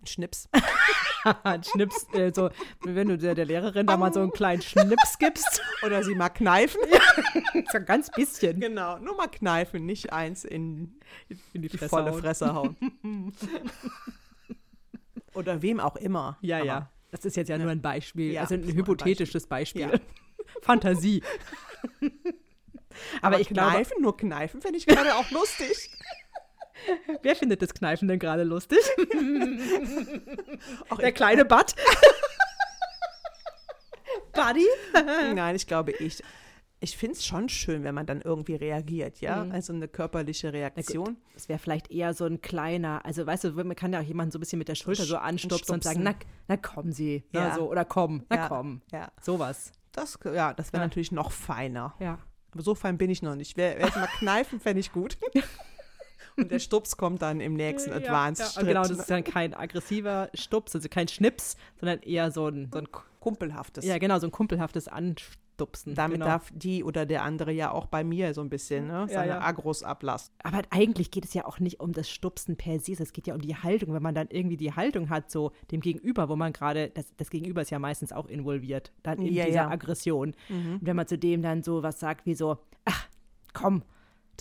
[0.00, 0.48] ein Schnips.
[1.44, 5.18] Ein Schnips, äh, so, wenn du der, der Lehrerin da mal so einen kleinen Schnips
[5.18, 5.62] gibst.
[5.84, 6.80] Oder sie mal kneifen.
[7.70, 11.00] so ein ganz bisschen Genau, nur mal kneifen, nicht eins in
[11.52, 12.20] in die, die Fresse volle hauen.
[12.20, 12.76] Fresse hauen.
[15.34, 16.38] Oder wem auch immer.
[16.40, 16.90] Ja, Aber ja.
[17.10, 19.82] Das ist jetzt ja, nur ein Beispiel, Ja, also so ein ein hypothetisches Beispiel.
[19.82, 19.92] Ja.
[20.62, 21.22] Fantasie.
[23.20, 25.90] Aber, ich glaube, kneifen, nur kneifen, finde ich gerade auch lustig.
[27.22, 28.78] Wer findet das Kneifen denn gerade lustig?
[30.88, 31.74] Auch Der kleine Bud?
[34.32, 34.66] Buddy?
[35.34, 36.22] Nein, ich glaube ich.
[36.80, 39.44] Ich finde es schon schön, wenn man dann irgendwie reagiert, ja?
[39.44, 39.52] Mhm.
[39.52, 41.16] Also eine körperliche Reaktion.
[41.34, 44.32] Das wäre vielleicht eher so ein kleiner, also weißt du, man kann ja auch jemanden
[44.32, 46.14] so ein bisschen mit der Schulter so anstupsen und sagen, na,
[46.48, 47.22] na kommen Sie.
[47.32, 47.54] Ne, Ja.
[47.54, 48.48] so, oder komm, na Ja.
[48.48, 48.82] komm.
[48.90, 49.70] Ja, Sowas.
[49.92, 50.86] das, ja, das wäre Ja.
[50.88, 51.94] natürlich noch feiner.
[52.00, 52.18] Ja.
[52.50, 53.56] Aber so fein bin ich noch nicht.
[53.56, 55.18] Wer, wer jetzt mal kneifen, fände ich gut.
[56.36, 58.68] Und der Stups kommt dann im nächsten Advanced ja, Schritt.
[58.68, 62.78] Genau, das ist dann kein aggressiver Stups, also kein Schnips, sondern eher so ein, so
[62.78, 62.88] ein
[63.20, 63.84] kumpelhaftes.
[63.84, 65.94] ja genau, so ein kumpelhaftes Anstupsen.
[65.94, 66.26] Damit genau.
[66.26, 69.28] darf die oder der andere ja auch bei mir so ein bisschen ne, Ja, seine
[69.32, 69.40] ja.
[69.42, 70.32] Agros ablassen.
[70.42, 73.34] Aber eigentlich geht es ja auch nicht um das Stupsen per se, es geht ja
[73.34, 73.94] um die Haltung.
[73.94, 77.30] Wenn man dann irgendwie die Haltung hat, so dem Gegenüber, wo man gerade, das, das
[77.30, 79.70] Gegenüber ist ja meistens auch involviert, dann in Ja, dieser ja.
[79.70, 80.34] Aggression.
[80.48, 83.06] Und wenn man zu dem dann so was sagt wie so, ach,
[83.52, 83.82] komm,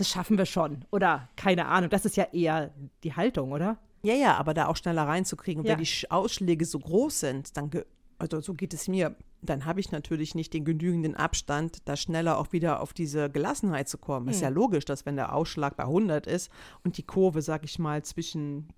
[0.01, 0.83] das schaffen wir schon.
[0.91, 2.71] Oder keine Ahnung, das ist ja eher
[3.03, 3.77] die Haltung, oder?
[4.03, 5.61] Ja, ja, aber da auch schneller reinzukriegen.
[5.61, 5.73] Und Ja.
[5.73, 7.69] wenn die Sch- Ausschläge so groß sind, dann,
[8.17, 12.39] also so geht es mir, dann habe ich natürlich nicht den genügenden Abstand, da schneller
[12.39, 14.27] auch wieder auf diese Gelassenheit zu kommen.
[14.27, 14.55] Ist ja Hm.
[14.55, 16.49] logisch, dass wenn der Ausschlag bei 100 ist
[16.83, 18.69] und die Kurve, sag ich mal, zwischen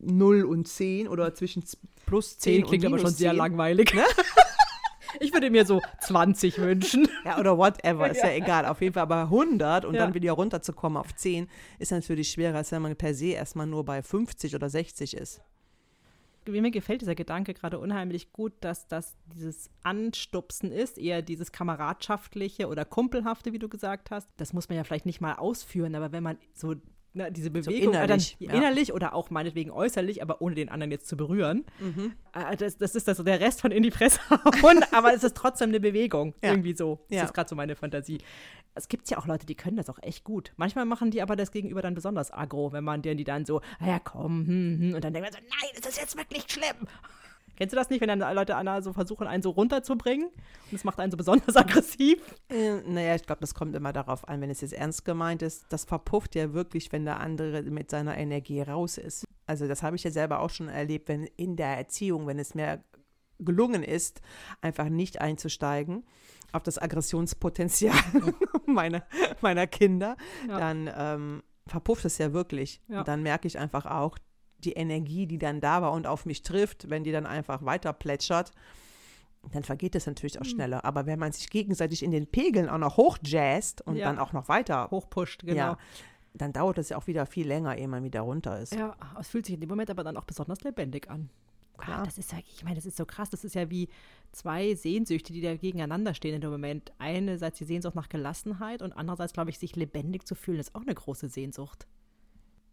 [0.00, 1.64] 0 und 10 oder zwischen
[2.04, 3.92] plus 10 10 klingt und aber schon minus sehr 10, langweilig.
[5.20, 7.08] ich würde mir so 20 wünschen.
[7.24, 8.66] Ja, oder whatever, ist ja egal.
[8.66, 10.04] Auf jeden Fall bei 100 und Ja.
[10.04, 13.84] dann wieder runterzukommen auf 10 ist natürlich schwerer, als wenn man per se erstmal nur
[13.84, 15.40] bei 50 oder 60 ist.
[16.46, 22.68] Mir gefällt dieser Gedanke gerade unheimlich gut, dass das dieses Anstupsen ist, eher dieses kameradschaftliche
[22.68, 24.30] oder kumpelhafte, wie du gesagt hast.
[24.38, 26.76] Das muss man ja vielleicht nicht mal ausführen, aber wenn man so
[27.18, 28.54] ne, diese Bewegung äh, innerlich, dann, ja.
[28.54, 32.12] innerlich oder auch meinetwegen äußerlich, aber ohne den anderen jetzt zu berühren, Mhm.
[32.32, 35.22] äh, das, das ist das so der Rest von in die Fresse hauen, aber es
[35.22, 36.34] ist trotzdem eine Bewegung.
[36.42, 36.50] Ja.
[36.50, 37.00] Irgendwie so.
[37.10, 37.24] Das Ja.
[37.24, 38.18] ist gerade so meine Fantasie.
[38.74, 40.52] Es gibt ja auch Leute, die können das auch echt gut.
[40.56, 43.60] Manchmal machen die aber das Gegenüber dann besonders aggro, wenn man denen die dann so,
[43.80, 46.44] ah ja komm, hm, hm, und dann denkt man so, nein, ist das jetzt wirklich
[46.48, 46.86] schlimm?
[47.58, 50.84] Kennst du das nicht, wenn dann Leute Anna so versuchen, einen so runterzubringen und es
[50.84, 52.22] macht einen so besonders aggressiv?
[52.48, 55.66] Äh, naja, ich glaube, das kommt immer darauf an, wenn es jetzt ernst gemeint ist.
[55.70, 59.24] Das verpufft ja wirklich, wenn der andere mit seiner Energie raus ist.
[59.46, 62.54] Also das habe ich ja selber auch schon erlebt, wenn in der Erziehung, wenn es
[62.54, 62.84] mir
[63.40, 64.20] gelungen ist,
[64.60, 66.04] einfach nicht einzusteigen
[66.52, 67.94] auf das Aggressionspotenzial
[68.66, 69.02] meiner,
[69.40, 70.16] meiner Kinder,
[70.48, 70.58] Ja.
[70.58, 72.80] dann ähm, verpufft es ja wirklich.
[72.88, 73.00] Ja.
[73.00, 74.16] Und dann merke ich einfach auch
[74.64, 77.92] die Energie, die dann da war und auf mich trifft, wenn die dann einfach weiter
[77.92, 78.52] plätschert,
[79.52, 80.84] dann vergeht es natürlich auch schneller.
[80.84, 84.06] Aber wenn man sich gegenseitig in den Pegeln auch noch hochjazzt und Ja.
[84.06, 85.54] dann auch noch weiter, Hochpusht, genau.
[85.54, 85.78] ja,
[86.34, 88.74] dann dauert es ja auch wieder viel länger, ehe man wieder runter ist.
[88.74, 91.30] Ja, es fühlt sich in dem Moment aber dann auch besonders lebendig an.
[91.78, 92.00] Klar.
[92.00, 93.30] Ah, das ist ja, ich meine, das ist so krass.
[93.30, 93.88] Das ist ja wie
[94.32, 96.92] zwei Sehnsüchte, die da gegeneinander stehen in dem Moment.
[96.98, 100.82] Einerseits die Sehnsucht nach Gelassenheit und andererseits, glaube ich, sich lebendig zu fühlen, ist auch
[100.82, 101.86] eine große Sehnsucht.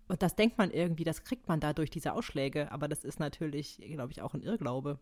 [0.07, 2.71] Und das denkt man irgendwie, das kriegt man da durch diese Ausschläge.
[2.71, 4.99] Aber das ist natürlich, glaube ich, auch ein Irrglaube.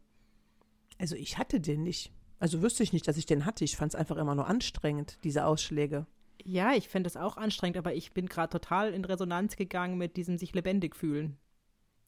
[0.98, 2.12] Also ich hatte den nicht.
[2.40, 3.64] Also wüsste ich nicht, dass ich den hatte.
[3.64, 6.06] Ich fand es einfach immer nur anstrengend, diese Ausschläge.
[6.44, 10.18] Ja, ich finde es auch anstrengend, aber ich bin gerade total in Resonanz gegangen mit
[10.18, 11.38] diesem sich lebendig fühlen.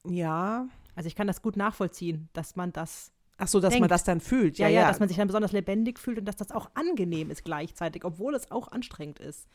[0.06, 0.68] Ja.
[0.94, 3.90] Also ich kann das gut nachvollziehen, dass man das Ach so, dass man Denkt.
[3.92, 4.56] das dann fühlt.
[4.58, 4.88] Ja, Ja, ja, ja.
[4.88, 8.34] dass man sich dann besonders lebendig fühlt und dass das auch angenehm ist gleichzeitig, obwohl
[8.34, 9.46] es auch anstrengend ist.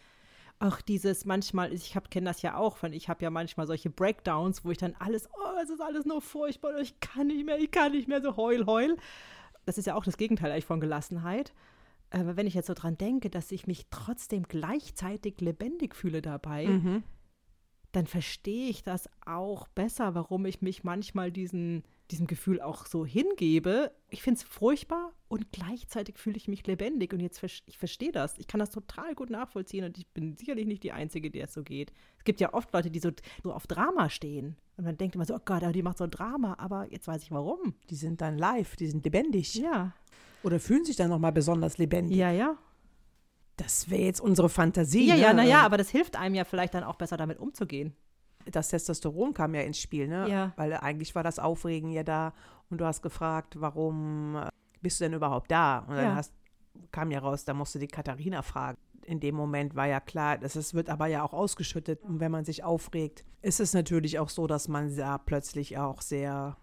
[0.62, 4.64] Auch dieses manchmal, ich kenne das ja auch, von ich habe ja manchmal solche Breakdowns,
[4.64, 7.72] wo ich dann alles, oh, es ist alles nur furchtbar, ich kann nicht mehr, ich
[7.72, 8.96] kann nicht mehr, so heul, heul.
[9.66, 11.52] Das ist ja auch das Gegenteil eigentlich von Gelassenheit.
[12.12, 16.68] Aber wenn ich jetzt so dran denke, dass ich mich trotzdem gleichzeitig lebendig fühle dabei,
[16.68, 17.04] mhm.
[17.92, 23.06] dann verstehe ich das auch besser, warum ich mich manchmal diesen, diesem Gefühl auch so
[23.06, 23.92] hingebe.
[24.10, 27.14] Ich finde es furchtbar und gleichzeitig fühle ich mich lebendig.
[27.14, 28.38] Und jetzt ich verstehe das.
[28.38, 31.54] Ich kann das total gut nachvollziehen und ich bin sicherlich nicht die Einzige, der es
[31.54, 31.92] so geht.
[32.18, 34.58] Es gibt ja oft Leute, die so, so auf Drama stehen.
[34.78, 37.24] Und man denkt immer so, oh Gott, die macht so ein Drama, aber jetzt weiß
[37.24, 37.76] ich warum.
[37.90, 39.56] Die sind dann live, die sind lebendig.
[39.56, 39.94] Ja.
[40.44, 42.18] Oder fühlen sich dann nochmal besonders lebendig.
[42.18, 42.58] Ja, ja.
[43.58, 45.08] Das wäre jetzt unsere Fantasie.
[45.08, 45.22] Ja, ne?
[45.22, 47.96] ja, naja, aber das hilft einem ja vielleicht dann auch besser damit umzugehen.
[48.52, 50.28] Das Testosteron kam ja ins Spiel, ne?
[50.30, 50.54] Ja.
[50.56, 52.34] Weil eigentlich war das Aufregen ja da
[52.70, 54.50] und du hast gefragt, warum äh,
[54.82, 55.80] bist du denn überhaupt da?
[55.80, 56.16] Und dann Ja.
[56.16, 56.34] hast,
[56.92, 58.78] kam ja raus, da musste die Katharina fragen.
[59.06, 62.02] In dem Moment war ja klar, dass es wird aber ja auch ausgeschüttet.
[62.04, 66.02] Und wenn man sich aufregt, ist es natürlich auch so, dass man da plötzlich auch
[66.02, 66.56] sehr,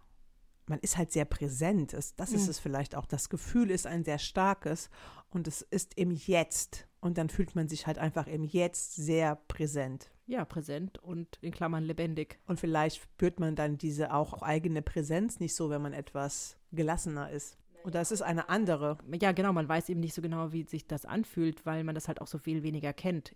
[0.66, 1.92] man ist halt sehr präsent.
[1.92, 2.50] Das ist Mhm.
[2.50, 3.06] es vielleicht auch.
[3.06, 4.88] Das Gefühl ist ein sehr starkes
[5.30, 6.86] und es ist im Jetzt.
[7.00, 10.10] Und dann fühlt man sich halt einfach im Jetzt sehr präsent.
[10.28, 12.38] Ja, präsent und in Klammern lebendig.
[12.46, 17.30] Und vielleicht spürt man dann diese auch eigene Präsenz nicht so, wenn man etwas gelassener
[17.30, 17.56] ist.
[17.82, 18.98] Und das ist eine andere.
[19.22, 22.08] ja, genau, man weiß eben nicht so genau, wie sich das anfühlt, weil man das
[22.08, 23.34] halt auch so viel weniger kennt.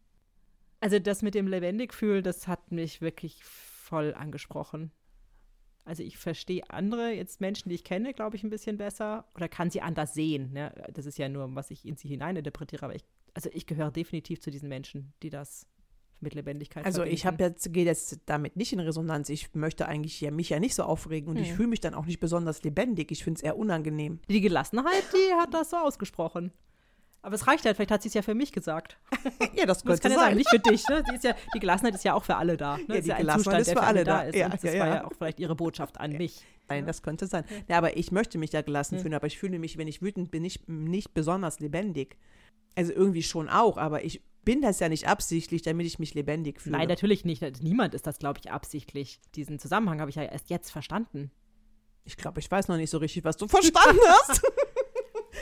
[0.80, 4.90] Also das mit dem lebendig fühlen, das hat mich wirklich voll angesprochen.
[5.86, 9.48] Also ich verstehe andere, jetzt Menschen, die ich kenne, glaube ich, ein bisschen besser oder
[9.48, 10.52] kann sie anders sehen.
[10.52, 10.74] Ne?
[10.92, 14.42] Das ist ja nur, was ich in sie hineininterpretiere, aber ich, also ich gehöre definitiv
[14.42, 15.66] zu diesen Menschen, die das
[16.22, 17.54] mit Lebendigkeit Also ich habe verbinden.
[17.58, 19.28] jetzt gehe jetzt damit nicht in Resonanz.
[19.28, 21.56] Ich möchte eigentlich ja mich ja nicht so aufregen und ich Hm.
[21.56, 23.10] fühle mich dann auch nicht besonders lebendig.
[23.10, 24.20] Ich finde es eher unangenehm.
[24.28, 26.52] Die Gelassenheit, die hat das so ausgesprochen.
[27.24, 28.98] Aber es reicht halt, vielleicht hat sie es ja für mich gesagt.
[29.54, 30.88] Ja, das Das kann ja sein, nicht für dich.
[30.88, 31.04] Ne?
[31.08, 32.78] Die, ist ja, die Gelassenheit ist ja auch für alle da.
[32.78, 32.84] Ne?
[32.88, 34.22] Ja, ist die ja ein Gelassenheit Zustand, ist für alle da.
[34.22, 34.34] ist.
[34.34, 34.94] Ja, das ja, war ja.
[34.96, 36.44] ja auch vielleicht ihre Botschaft an mich.
[36.68, 37.44] Nein, das könnte sein.
[37.68, 39.02] Ja, aber ich möchte mich da gelassen Ja.
[39.02, 42.16] fühlen, aber ich fühle mich, wenn ich wütend bin, nicht, nicht besonders lebendig.
[42.74, 46.60] Also irgendwie schon auch, aber ich bin das ja nicht absichtlich, damit ich mich lebendig
[46.60, 46.76] fühle.
[46.76, 47.42] Nein, natürlich nicht.
[47.62, 49.20] Niemand ist das, glaube ich, absichtlich.
[49.34, 51.30] Diesen Zusammenhang habe ich ja erst jetzt verstanden.
[52.04, 54.42] Ich glaube, ich weiß noch nicht so richtig, was du verstanden hast.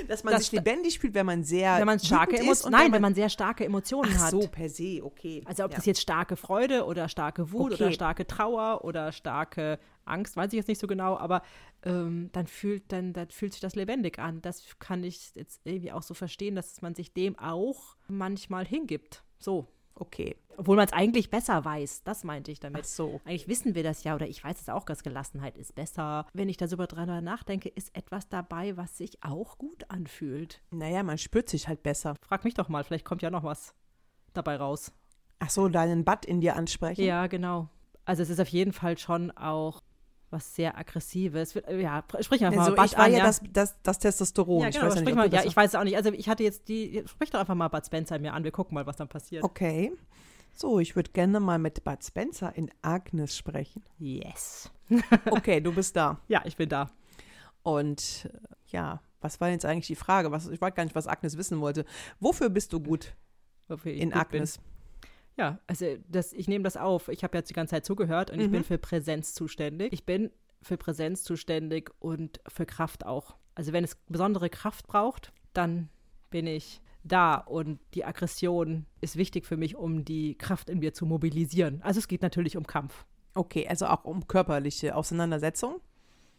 [0.09, 3.03] Dass man Das sich lebendig fühlt, wenn man sehr wenn man starke Emotionen, nein, wenn
[3.03, 4.31] man sehr starke Emotionen Ach hat.
[4.31, 5.43] so, per se, okay.
[5.45, 5.77] Also ob ja.
[5.77, 7.83] das jetzt starke Freude oder starke Wut Okay.
[7.83, 11.43] oder starke Trauer oder starke Angst, weiß ich jetzt nicht so genau, aber
[11.85, 14.43] ähm, dann fühlt dann, dann fühlt sich das lebendig an.
[14.43, 19.23] Das kann ich jetzt irgendwie auch so verstehen, dass man sich dem auch manchmal hingibt.
[19.39, 19.69] So.
[20.01, 20.35] Okay.
[20.57, 22.03] Obwohl man es eigentlich besser weiß.
[22.05, 22.87] Das meinte ich Ach damit.
[22.87, 23.21] so.
[23.25, 26.27] Eigentlich wissen wir das ja, oder ich weiß es auch, dass Gelassenheit ist besser.
[26.33, 30.63] Wenn ich da so drüber nachdenke, ist etwas dabei, was sich auch gut anfühlt.
[30.71, 32.15] Naja, man spürt sich halt besser.
[32.27, 33.75] Frag mich doch mal, vielleicht kommt ja noch was
[34.33, 34.93] dabei raus.
[35.39, 37.03] Ach so, deinen Butt in dir ansprechen.
[37.05, 37.69] Ja, genau.
[38.05, 39.83] Also es ist auf jeden Fall schon auch
[40.31, 41.55] was sehr Aggressives.
[41.55, 43.25] Wird- Ja, sprich einfach Also mal ich war an, ja.
[43.25, 44.63] Das, das, das Testosteron.
[44.63, 45.97] ja, ich genau, weiß ja sprich nicht, mal, ja, ich weiß es auch nicht.
[45.97, 48.75] Also ich hatte jetzt die, sprich doch einfach mal Bud Spencer mir an, wir gucken
[48.75, 49.43] mal, was dann passiert.
[49.45, 49.93] Okay.
[50.53, 53.83] So, ich würde gerne mal mit Bud Spencer in Agnes sprechen.
[53.99, 54.71] Yes.
[55.31, 56.19] Okay, du bist da.
[56.29, 56.91] Ja, ich bin da.
[57.63, 58.39] Und äh,
[58.69, 60.31] ja, was war jetzt eigentlich die Frage?
[60.33, 61.85] Was, ich weiß gar nicht, was Agnes wissen wollte.
[62.21, 63.15] Wofür bist du gut
[63.69, 64.49] Wofür ich in gut bin.
[65.39, 67.09] Ja, also das, ich nehme das auf.
[67.09, 68.53] Ich habe jetzt die ganze Zeit zugehört und ich Mhm.
[68.53, 69.93] bin für Präsenz zuständig.
[69.93, 70.31] Ich bin
[70.63, 73.37] für Präsenz zuständig und für Kraft auch.
[73.55, 75.89] Also wenn es besondere Kraft braucht, dann
[76.31, 80.93] bin ich da und die Aggression ist wichtig für mich, um die Kraft in mir
[80.93, 81.81] zu mobilisieren.
[81.83, 83.07] Also es geht natürlich um Kampf.
[83.35, 85.81] Okay, also auch um körperliche Auseinandersetzung.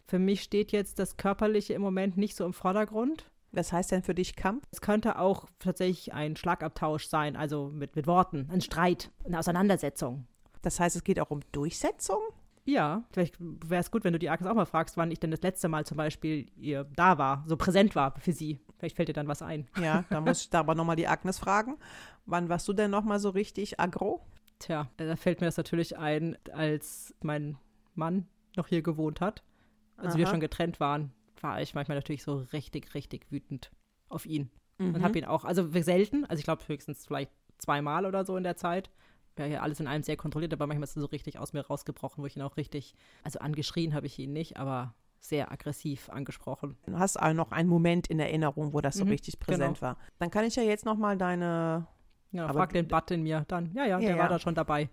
[0.08, 3.32] Für mich steht jetzt das Körperliche im Moment nicht so im Vordergrund.
[3.51, 4.63] Was heißt denn für dich Kampf?
[4.71, 10.25] Es könnte auch tatsächlich ein Schlagabtausch sein, also mit, mit Worten, ein Streit, eine Auseinandersetzung.
[10.61, 12.21] Das heißt, es geht auch um Durchsetzung?
[12.63, 15.31] Ja, vielleicht wäre es gut, wenn du die Agnes auch mal fragst, wann ich denn
[15.31, 18.59] das letzte Mal zum Beispiel ihr da war, so präsent war für sie.
[18.77, 19.67] Vielleicht fällt dir dann was ein.
[19.81, 21.77] Ja, da muss ich da aber nochmal die Agnes fragen.
[22.25, 24.21] Wann warst du denn nochmal so richtig aggro?
[24.59, 27.57] Tja, da fällt mir das natürlich ein, als mein
[27.95, 29.43] Mann noch hier gewohnt hat.
[29.97, 30.31] Als wir Aha.
[30.31, 31.11] schon getrennt waren,
[31.43, 33.71] war ich manchmal natürlich so richtig, richtig wütend
[34.10, 34.49] auf ihn.
[34.77, 34.95] Mhm.
[34.95, 38.43] Und habe ihn auch, also selten, also ich glaube höchstens vielleicht zweimal oder so in
[38.43, 38.89] der Zeit.
[39.38, 41.62] Ja, ja, alles in allem sehr kontrolliert, aber manchmal ist er so richtig aus mir
[41.62, 46.10] rausgebrochen, wo ich ihn auch richtig, also angeschrien habe ich ihn nicht, aber sehr aggressiv
[46.10, 46.77] angesprochen.
[46.86, 49.97] Du hast auch noch einen Moment in Erinnerung, wo das so Mhm, richtig präsent war.
[50.19, 51.88] Dann kann ich ja jetzt nochmal deine.
[52.32, 53.71] Ja, Aber frag den Bud in mir dann.
[53.73, 54.17] Ja, ja, Ja, der ja.
[54.17, 54.89] war da schon dabei.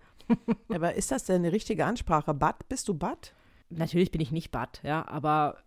[0.70, 2.34] Aber ist das denn eine richtige Ansprache?
[2.34, 2.68] Bad?
[2.68, 3.34] Bist du Bad?
[3.70, 5.58] natürlich bin ich nicht Bad, ja, aber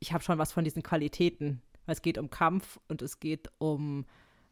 [0.00, 1.62] ich habe schon was von diesen Qualitäten.
[1.86, 4.04] Es geht um Kampf und es geht um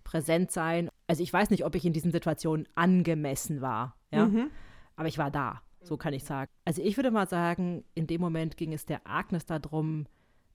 [0.05, 0.89] präsent sein.
[1.07, 4.51] Also ich weiß nicht, ob ich in diesen Situationen angemessen war, ja, Mhm.
[4.97, 6.51] aber ich war da, so kann ich sagen.
[6.65, 10.07] Also ich würde mal sagen, in dem Moment ging es der Agnes darum,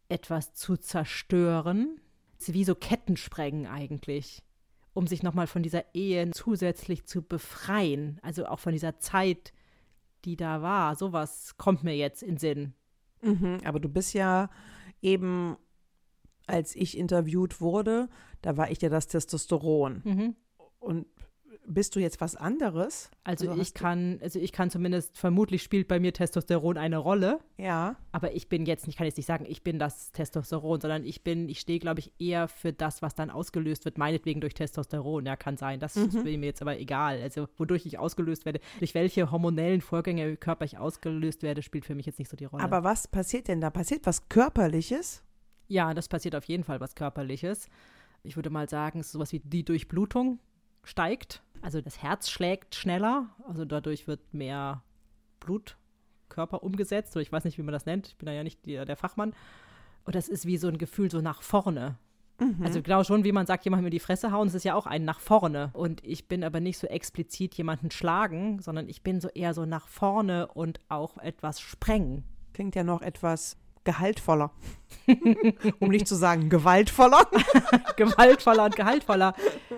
[0.10, 2.00] etwas zu zerstören,
[2.48, 4.42] wie so Kettensprengen eigentlich,
[4.94, 9.54] um sich nochmal von dieser Ehe zusätzlich zu befreien, also auch von dieser Zeit,
[10.26, 10.96] die da war.
[10.96, 12.74] Sowas kommt mir jetzt in Sinn.
[13.22, 13.60] Mhm.
[13.64, 14.50] Aber du bist ja
[15.02, 15.58] eben,
[16.48, 18.10] als ich interviewt wurde,
[18.42, 20.02] da war ich ja das Testosteron.
[20.04, 20.36] Mhm.
[20.80, 21.08] Und
[21.68, 23.10] bist du jetzt was anderes?
[23.24, 27.40] Also, Also ich kann, also ich kann zumindest, vermutlich spielt bei mir Testosteron eine Rolle,
[27.58, 27.96] Ja.
[28.12, 31.24] aber ich bin jetzt, ich kann jetzt nicht sagen, ich bin das Testosteron, sondern ich
[31.24, 35.26] bin, ich stehe, glaube ich, eher für das, was dann ausgelöst wird, meinetwegen durch Testosteron.
[35.26, 35.80] Ja, kann sein.
[35.80, 37.22] Das ist mir jetzt aber egal.
[37.22, 41.86] Also wodurch ich ausgelöst werde, durch welche hormonellen Vorgänge im Körper ich ausgelöst werde, spielt
[41.86, 42.64] für mich jetzt nicht so die Rolle.
[42.64, 43.70] Aber was passiert denn da?
[43.70, 45.24] Passiert was Körperliches?
[45.68, 47.68] Ja, das passiert auf jeden Fall was Körperliches.
[48.24, 50.40] Ich würde mal sagen, es ist sowas wie die Durchblutung
[50.84, 51.42] steigt.
[51.62, 54.84] Also das Herz schlägt schneller, also dadurch wird mehr
[55.40, 57.16] Blutkörper umgesetzt.
[57.16, 58.08] Oder ich weiß nicht, wie man das nennt.
[58.08, 59.34] Ich bin da ja nicht der, der Fachmann.
[60.04, 61.98] Und das ist wie so ein Gefühl so nach vorne.
[62.64, 64.88] Also genau schon, wie man sagt, jemandem in die Fresse hauen, es ist ja auch
[64.88, 65.70] ein nach vorne.
[65.74, 69.66] Und ich bin aber nicht so explizit jemanden schlagen, sondern ich bin so eher so
[69.66, 72.24] nach vorne und auch etwas sprengen.
[72.54, 74.52] Klingt ja noch etwas gehaltvoller.
[75.80, 77.28] um nicht zu sagen gewaltvoller.
[77.98, 79.34] gewaltvoller und gehaltvoller.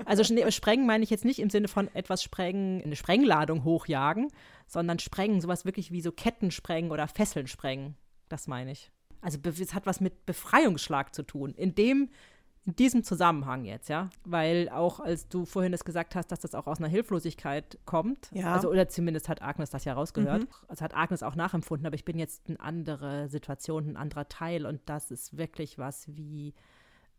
[0.05, 4.29] Also sprengen meine ich jetzt nicht im Sinne von etwas sprengen, eine Sprengladung hochjagen,
[4.67, 7.95] sondern sprengen, sowas wirklich wie so Ketten sprengen oder Fesseln sprengen.
[8.29, 8.91] Das meine ich.
[9.21, 11.53] Also es hat was mit Befreiungsschlag zu tun.
[11.55, 12.09] In dem
[12.65, 16.55] in diesem Zusammenhang jetzt, ja, weil auch als du vorhin das gesagt hast, dass das
[16.55, 18.53] auch aus einer Hilflosigkeit kommt, Ja.
[18.53, 22.05] also oder zumindest hat Agnes das ja rausgehört, also hat Agnes auch nachempfunden, aber ich
[22.05, 26.53] bin jetzt eine andere Situation, ein anderer Teil und das ist wirklich was wie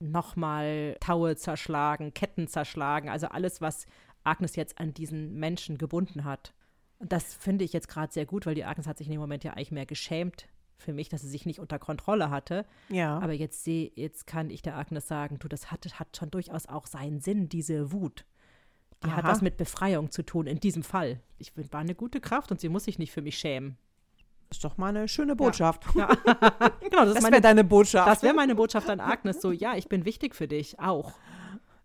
[0.01, 3.87] nochmal Taue zerschlagen, Ketten zerschlagen, also alles, was
[4.23, 6.55] Agnes jetzt an diesen Menschen gebunden hat.
[6.99, 9.21] Und das finde ich jetzt gerade sehr gut, weil die Agnes hat sich in dem
[9.21, 10.47] Moment ja eigentlich mehr geschämt
[10.85, 12.65] für mich, dass sie sich nicht unter Kontrolle hatte.
[12.89, 13.19] Ja.
[13.19, 16.67] Aber jetzt sehe, jetzt kann ich der Agnes sagen, du, das hat, hat schon durchaus
[16.67, 18.25] auch seinen Sinn, diese Wut.
[19.05, 19.33] Die hat Aha.
[19.33, 21.21] was mit Befreiung zu tun, in diesem Fall.
[21.39, 23.77] Ich bin- war eine gute Kraft und sie muss sich nicht für mich schämen.
[24.51, 25.85] ist doch mal eine schöne Botschaft.
[25.97, 26.07] Ja.
[26.81, 28.07] genau, das, Das wäre deine Botschaft.
[28.09, 29.41] das wäre meine Botschaft an Agnes.
[29.43, 31.13] So, ja, ich bin wichtig für dich, auch.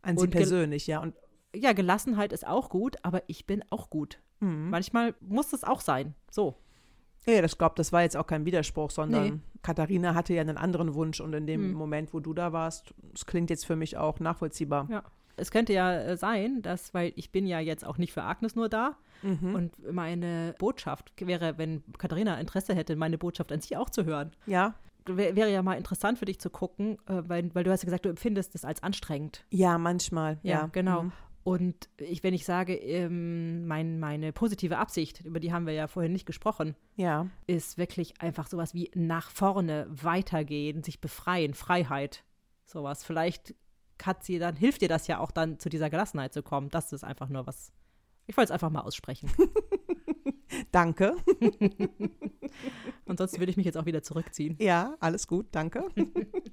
[0.04, 1.00] An sie und persönlich, ja.
[1.02, 1.16] Und
[1.56, 4.20] Ja, Gelassenheit ist auch gut, aber ich bin auch gut.
[4.40, 4.70] Mhm.
[4.70, 6.14] Manchmal muss es auch sein.
[6.32, 6.56] So.
[7.26, 9.34] Ja, das glaube das war jetzt auch kein Widerspruch, sondern Nee.
[9.62, 11.74] Katharina hatte ja einen anderen Wunsch und in dem Hm.
[11.74, 14.88] Moment, wo du da warst, das klingt jetzt für mich auch nachvollziehbar.
[14.90, 15.04] Ja.
[15.36, 18.56] Es könnte ja äh, sein, dass, weil ich bin ja jetzt auch nicht für Agnes
[18.56, 19.54] nur da Mhm.
[19.56, 24.32] und meine Botschaft wäre, wenn Katharina Interesse hätte, meine Botschaft an sie auch zu hören.
[24.46, 27.82] Ja, Wär- Wäre ja mal interessant für dich zu gucken, äh, weil, weil du hast
[27.82, 29.44] ja gesagt, du empfindest es als anstrengend.
[29.50, 30.38] ja, manchmal.
[30.44, 31.04] Ja, Ja, genau.
[31.04, 31.12] Mhm.
[31.44, 35.88] Und ich, wenn ich sage, ähm, mein, meine positive Absicht, über die haben wir ja
[35.88, 42.24] vorhin nicht gesprochen, Ja, ist wirklich einfach sowas wie nach vorne weitergehen, sich befreien, Freiheit,
[42.66, 43.04] sowas.
[43.04, 43.56] Vielleicht
[44.04, 46.70] hat sie dann, hilft dir das ja auch dann zu dieser Gelassenheit zu kommen.
[46.70, 47.72] Das ist einfach nur was.
[48.28, 49.30] Ich wollte es einfach mal aussprechen.
[50.72, 51.16] danke.
[53.06, 54.56] Ansonsten würde ich mich jetzt auch wieder zurückziehen.
[54.60, 55.88] Ja, alles gut, danke.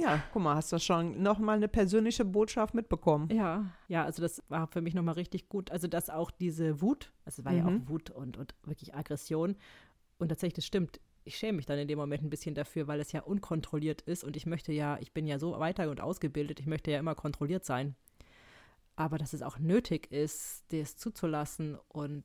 [0.00, 3.28] ja, guck mal, hast du schon nochmal eine persönliche Botschaft mitbekommen?
[3.30, 5.70] Ja, ja, also das war für mich nochmal richtig gut.
[5.70, 7.84] Also, dass auch diese Wut, also es war ja Mhm.
[7.84, 9.56] auch Wut und, und wirklich Aggression.
[10.18, 13.00] Und tatsächlich, das stimmt, ich schäme mich dann in dem Moment ein bisschen dafür, weil
[13.00, 16.60] es ja unkontrolliert ist und ich möchte ja, ich bin ja so weiter und ausgebildet,
[16.60, 17.94] ich möchte ja immer kontrolliert sein.
[18.96, 22.24] Aber dass es auch nötig ist, das zuzulassen und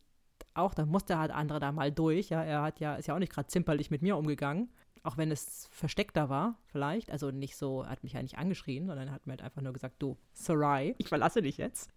[0.54, 2.30] auch, da musste halt andere da mal durch.
[2.30, 4.70] Ja, er hat ja, ist ja auch nicht gerade zimperlich mit mir umgegangen.
[5.06, 7.12] Auch wenn es versteckter war, vielleicht.
[7.12, 9.62] Also nicht so, er hat mich ja nicht angeschrien, sondern er hat mir halt einfach
[9.62, 11.90] nur gesagt, du, Sarai, ich verlasse dich jetzt.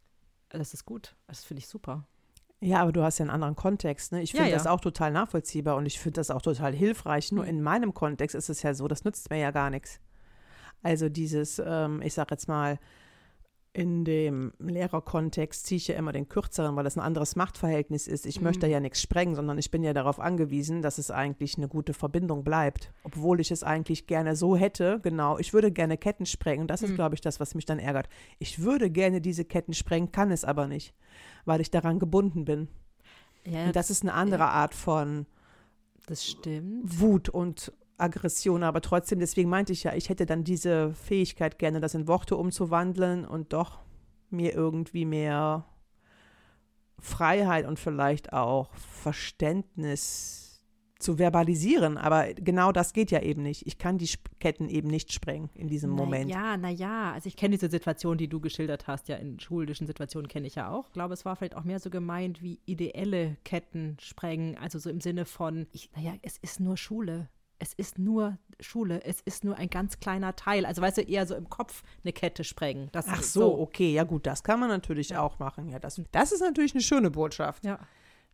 [0.50, 1.14] Das ist gut.
[1.26, 2.04] Das finde ich super.
[2.60, 4.12] Ja, aber du hast ja einen anderen Kontext.
[4.12, 4.20] Ne?
[4.22, 4.56] Ich Ja, finde ja.
[4.58, 7.32] das auch total nachvollziehbar und ich finde das auch total hilfreich.
[7.32, 7.50] Nur Mhm.
[7.50, 10.00] in meinem Kontext ist es ja so, das nützt mir ja gar nichts.
[10.82, 12.78] Also dieses, ähm, ich sage jetzt mal,
[13.74, 18.26] in dem Lehrerkontext ziehe ich ja immer den kürzeren, weil das ein anderes Machtverhältnis ist.
[18.26, 18.44] Ich Mhm.
[18.44, 21.92] möchte ja nichts sprengen, sondern ich bin ja darauf angewiesen, dass es eigentlich eine gute
[21.94, 22.92] Verbindung bleibt.
[23.04, 26.66] Obwohl ich es eigentlich gerne so hätte, genau, ich würde gerne Ketten sprengen.
[26.66, 26.94] Das ist, Mhm.
[26.96, 28.08] glaube ich, das, was mich dann ärgert.
[28.38, 30.94] Ich würde gerne diese Ketten sprengen, kann es aber nicht,
[31.44, 32.68] weil ich daran gebunden bin.
[33.44, 35.26] Ja, Und das ist eine andere Art von
[36.06, 37.00] das stimmt.
[37.00, 41.80] Wut und Aggression, aber trotzdem, deswegen meinte ich ja, ich hätte dann diese Fähigkeit gerne,
[41.80, 43.80] das in Worte umzuwandeln und doch
[44.30, 45.64] mir irgendwie mehr
[47.00, 50.48] Freiheit und vielleicht auch Verständnis
[50.98, 53.66] zu verbalisieren, aber genau das geht ja eben nicht.
[53.68, 56.28] Ich kann die Ketten eben nicht sprengen in diesem Moment.
[56.28, 60.26] Ja, naja, also ich kenne diese Situation, die du geschildert hast, ja in schulischen Situationen
[60.26, 60.88] kenne ich ja auch.
[60.88, 64.90] Ich glaube, es war vielleicht auch mehr so gemeint wie ideelle Ketten sprengen, also so
[64.90, 67.28] im Sinne von, ich, naja, es ist nur Schule.
[67.58, 70.66] Es ist nur Schule, es ist nur ein ganz kleiner Teil.
[70.66, 72.88] Also weißt du, eher so im Kopf eine Kette sprengen.
[72.92, 75.68] Das Ach ist so, okay, ja gut, das kann man natürlich auch machen.
[75.68, 77.64] Ja, das, das ist natürlich eine schöne Botschaft.
[77.64, 77.78] Ja.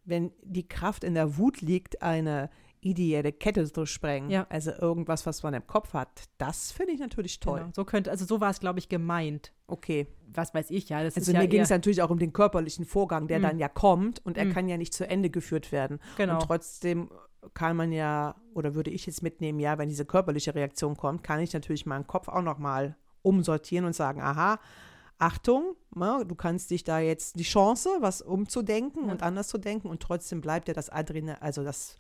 [0.05, 2.51] Wenn die Kraft in der Wut liegt, eine
[2.85, 4.47] ideelle Kette zu sprengen, Ja.
[4.51, 7.61] also irgendwas, was man im Kopf hat, das finde ich natürlich toll.
[7.61, 7.70] Genau.
[7.74, 9.53] So könnte, also so war es, glaube ich, gemeint.
[9.66, 10.07] Okay.
[10.32, 11.03] Was weiß ich, ja.
[11.03, 13.59] Das Also ist ja mir ging es natürlich auch um den körperlichen Vorgang, der dann
[13.59, 14.53] ja kommt und er Mm.
[14.53, 15.99] kann ja nicht zu Ende geführt werden.
[16.16, 16.35] Genau.
[16.35, 17.09] Und trotzdem
[17.55, 21.41] kann man ja, oder würde ich jetzt mitnehmen, ja, wenn diese körperliche Reaktion kommt, kann
[21.41, 24.59] ich natürlich meinen Kopf auch nochmal umsortieren und sagen, aha,
[25.18, 29.89] Achtung, ne, du kannst dich da jetzt die Chance, was umzudenken und anders zu denken
[29.89, 31.97] und trotzdem bleibt ja das Adrenal, also das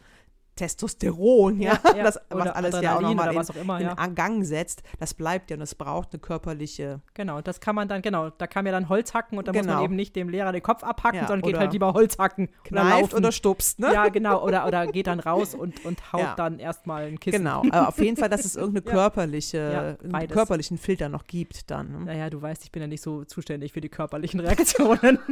[0.56, 2.02] Testosteron, ja, Ja, ja.
[2.04, 4.06] das, was Oder alles ja auch Adrenalin nochmal oder in, was auch immer, in ja.
[4.06, 8.02] Gang setzt, das bleibt ja und es braucht eine körperliche Genau, das kann man dann,
[8.02, 9.74] genau, da kann man dann Holz hacken und da muss Genau.
[9.74, 12.48] man eben nicht dem Lehrer den Kopf abhacken, sondern geht oder halt lieber Holz hacken
[12.70, 13.16] oder kneift laufen.
[13.16, 13.92] oder stupst, ne?
[13.92, 17.38] Ja, genau, oder, oder geht dann raus und, und haut dann erstmal ein Kissen.
[17.38, 21.90] Genau, aber auf jeden Fall, dass es irgendeine körperliche, einen körperlichen Filter noch gibt dann.
[21.92, 22.04] Ne?
[22.06, 25.18] Naja, du weißt, ich bin ja nicht so zuständig für die körperlichen Reaktionen.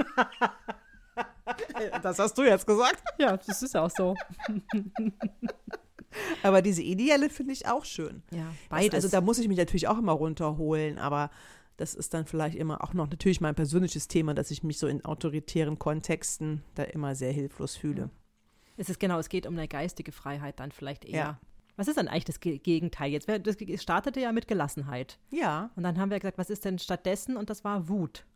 [2.02, 3.02] Das hast du jetzt gesagt.
[3.18, 4.14] ja, das ist ja auch so.
[6.42, 8.22] Aber diese ideelle finde ich auch schön.
[8.30, 8.94] Ja, Das, beides.
[8.94, 11.30] also da muss ich mich natürlich auch immer runterholen, aber
[11.78, 14.86] das ist dann vielleicht immer auch noch natürlich mein persönliches Thema, dass ich mich so
[14.88, 18.10] in autoritären Kontexten da immer sehr hilflos fühle.
[18.76, 21.16] es ist genau, es geht um eine geistige Freiheit dann vielleicht eher.
[21.18, 21.40] Ja.
[21.76, 23.26] Was ist dann eigentlich das Ge- Gegenteil jetzt?
[23.28, 25.18] Das startete ja mit Gelassenheit.
[25.30, 25.70] Ja.
[25.76, 27.38] Und dann haben wir gesagt, was ist denn stattdessen?
[27.38, 28.26] Und das war Wut.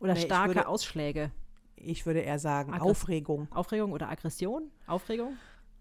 [0.00, 1.30] Oder Nee, starke würde- Ausschläge.
[1.76, 3.48] Ich würde eher sagen, Aggress- Aufregung.
[3.50, 4.70] Aufregung oder Aggression?
[4.86, 5.36] Aufregung?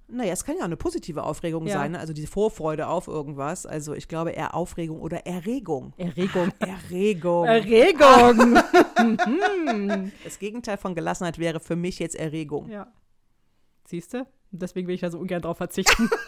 [0.09, 1.73] Naja, es kann ja auch eine positive Aufregung Ja.
[1.75, 1.99] sein, ne?
[1.99, 3.65] also diese Vorfreude auf irgendwas.
[3.65, 5.93] Also ich glaube eher Aufregung oder Erregung.
[5.97, 6.51] Erregung.
[6.59, 7.45] Erregung.
[7.45, 8.59] Erregung!
[10.23, 12.69] Das Gegenteil von Gelassenheit wäre für mich jetzt Erregung.
[12.69, 12.87] ja.
[13.85, 14.25] Siehst du?
[14.51, 16.09] Deswegen will ich da so ungern drauf verzichten.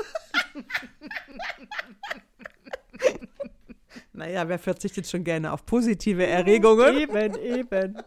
[4.14, 6.98] Naja, wer verzichtet schon gerne auf positive Erregungen?
[6.98, 7.98] eben, eben.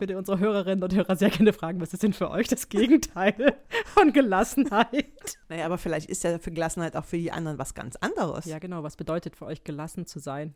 [0.00, 3.34] Bitte unsere Hörerinnen und Hörer sehr gerne fragen, was ist denn für euch das Gegenteil
[3.84, 5.04] von Gelassenheit?
[5.50, 8.46] Naja, aber vielleicht ist ja für Gelassenheit auch für die anderen was ganz anderes.
[8.46, 8.82] Ja, genau.
[8.82, 10.54] Was bedeutet für euch gelassen zu sein?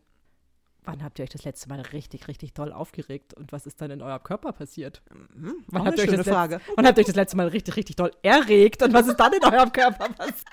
[0.86, 3.90] Wann habt ihr euch das letzte Mal richtig, richtig doll aufgeregt und was ist dann
[3.90, 5.02] in eurem Körper passiert?
[5.10, 6.56] Hm, Wann habt, eine ihr euch schöne das Frage.
[6.56, 9.16] Letz- wann habt ihr euch das letzte Mal richtig, richtig doll erregt und was ist
[9.16, 10.44] dann in eurem Körper passiert?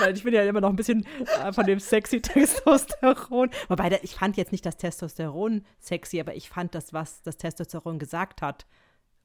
[0.00, 1.06] Leid, Ich bin ja immer noch ein bisschen
[1.42, 3.50] äh, von dem sexy Testosteron.
[3.68, 7.98] Wobei, ich fand jetzt nicht das Testosteron sexy, aber ich fand das, was das Testosteron
[7.98, 8.66] gesagt hat,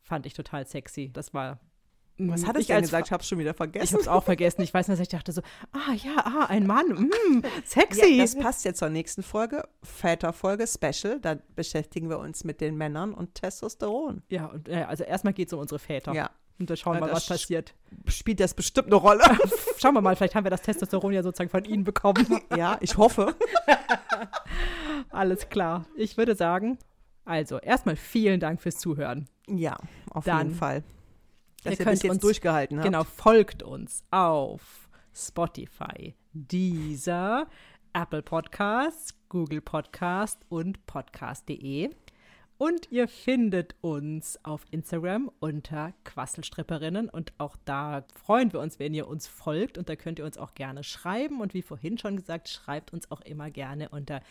[0.02, 1.12] fand ich total sexy.
[1.12, 1.60] Das war.
[2.20, 3.08] Was mm, hat es ich denn gesagt?
[3.08, 3.94] Ich habe schon wieder Ich vergessen.
[3.94, 4.62] habe es auch vergessen.
[4.62, 8.18] Ich weiß nicht, ich dachte so, ah ja, ah, ein Mann, mm, sexy.
[8.18, 11.20] Ja, das passt jetzt zur nächsten Folge, Väterfolge Special.
[11.20, 14.22] Da beschäftigen wir uns mit den Männern und Testosteron.
[14.30, 16.14] Ja, und äh, also erstmal geht es um unsere Väter.
[16.14, 16.30] Ja,
[16.60, 17.74] Und dann schauen wir Ja, mal, was passiert.
[18.08, 19.24] spielt das bestimmt eine Rolle.
[19.80, 22.26] Schauen wir mal, vielleicht haben wir das Testosteron ja sozusagen von ihnen bekommen.
[22.56, 23.36] ja, ich hoffe.
[25.10, 25.86] Alles klar.
[25.96, 26.78] Ich würde sagen,
[27.26, 29.28] also erstmal vielen Dank fürs Zuhören.
[29.48, 29.78] Ja,
[30.10, 30.84] auf Dann- jeden Fall.
[31.64, 32.86] Dass Ihr ihr bis jetzt uns- durchgehalten habt.
[32.86, 37.48] Genau, folgt uns auf Spotify, Deezer,
[37.94, 41.90] Apple Podcasts, Google Podcast und podcast.de.
[42.58, 47.10] Und ihr findet uns auf Instagram unter Quasselstripperinnen.
[47.10, 49.78] Und auch da freuen wir uns, wenn ihr uns folgt.
[49.78, 51.42] Und da könnt ihr uns auch gerne schreiben.
[51.42, 54.22] Und wie vorhin schon gesagt, schreibt uns auch immer gerne unter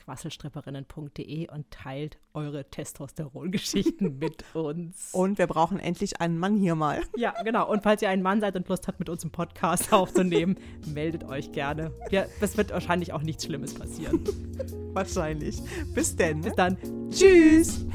[0.00, 5.10] liebe@quasselstripperinnen.de und teilt eure Testosterongeschichten mit uns.
[5.12, 7.02] Und wir brauchen endlich einen Mann hier mal.
[7.16, 7.70] Ja, genau.
[7.70, 11.24] Und falls ihr ein Mann seid und Lust habt, mit uns einen Podcast aufzunehmen, meldet
[11.24, 11.92] euch gerne.
[12.10, 14.24] Ja, es wird wahrscheinlich auch nichts Schlimmes passieren.
[14.92, 15.62] Wahrscheinlich.
[15.94, 16.40] Bis denn.
[16.40, 16.76] Bis dann.
[17.10, 17.86] Tschüss.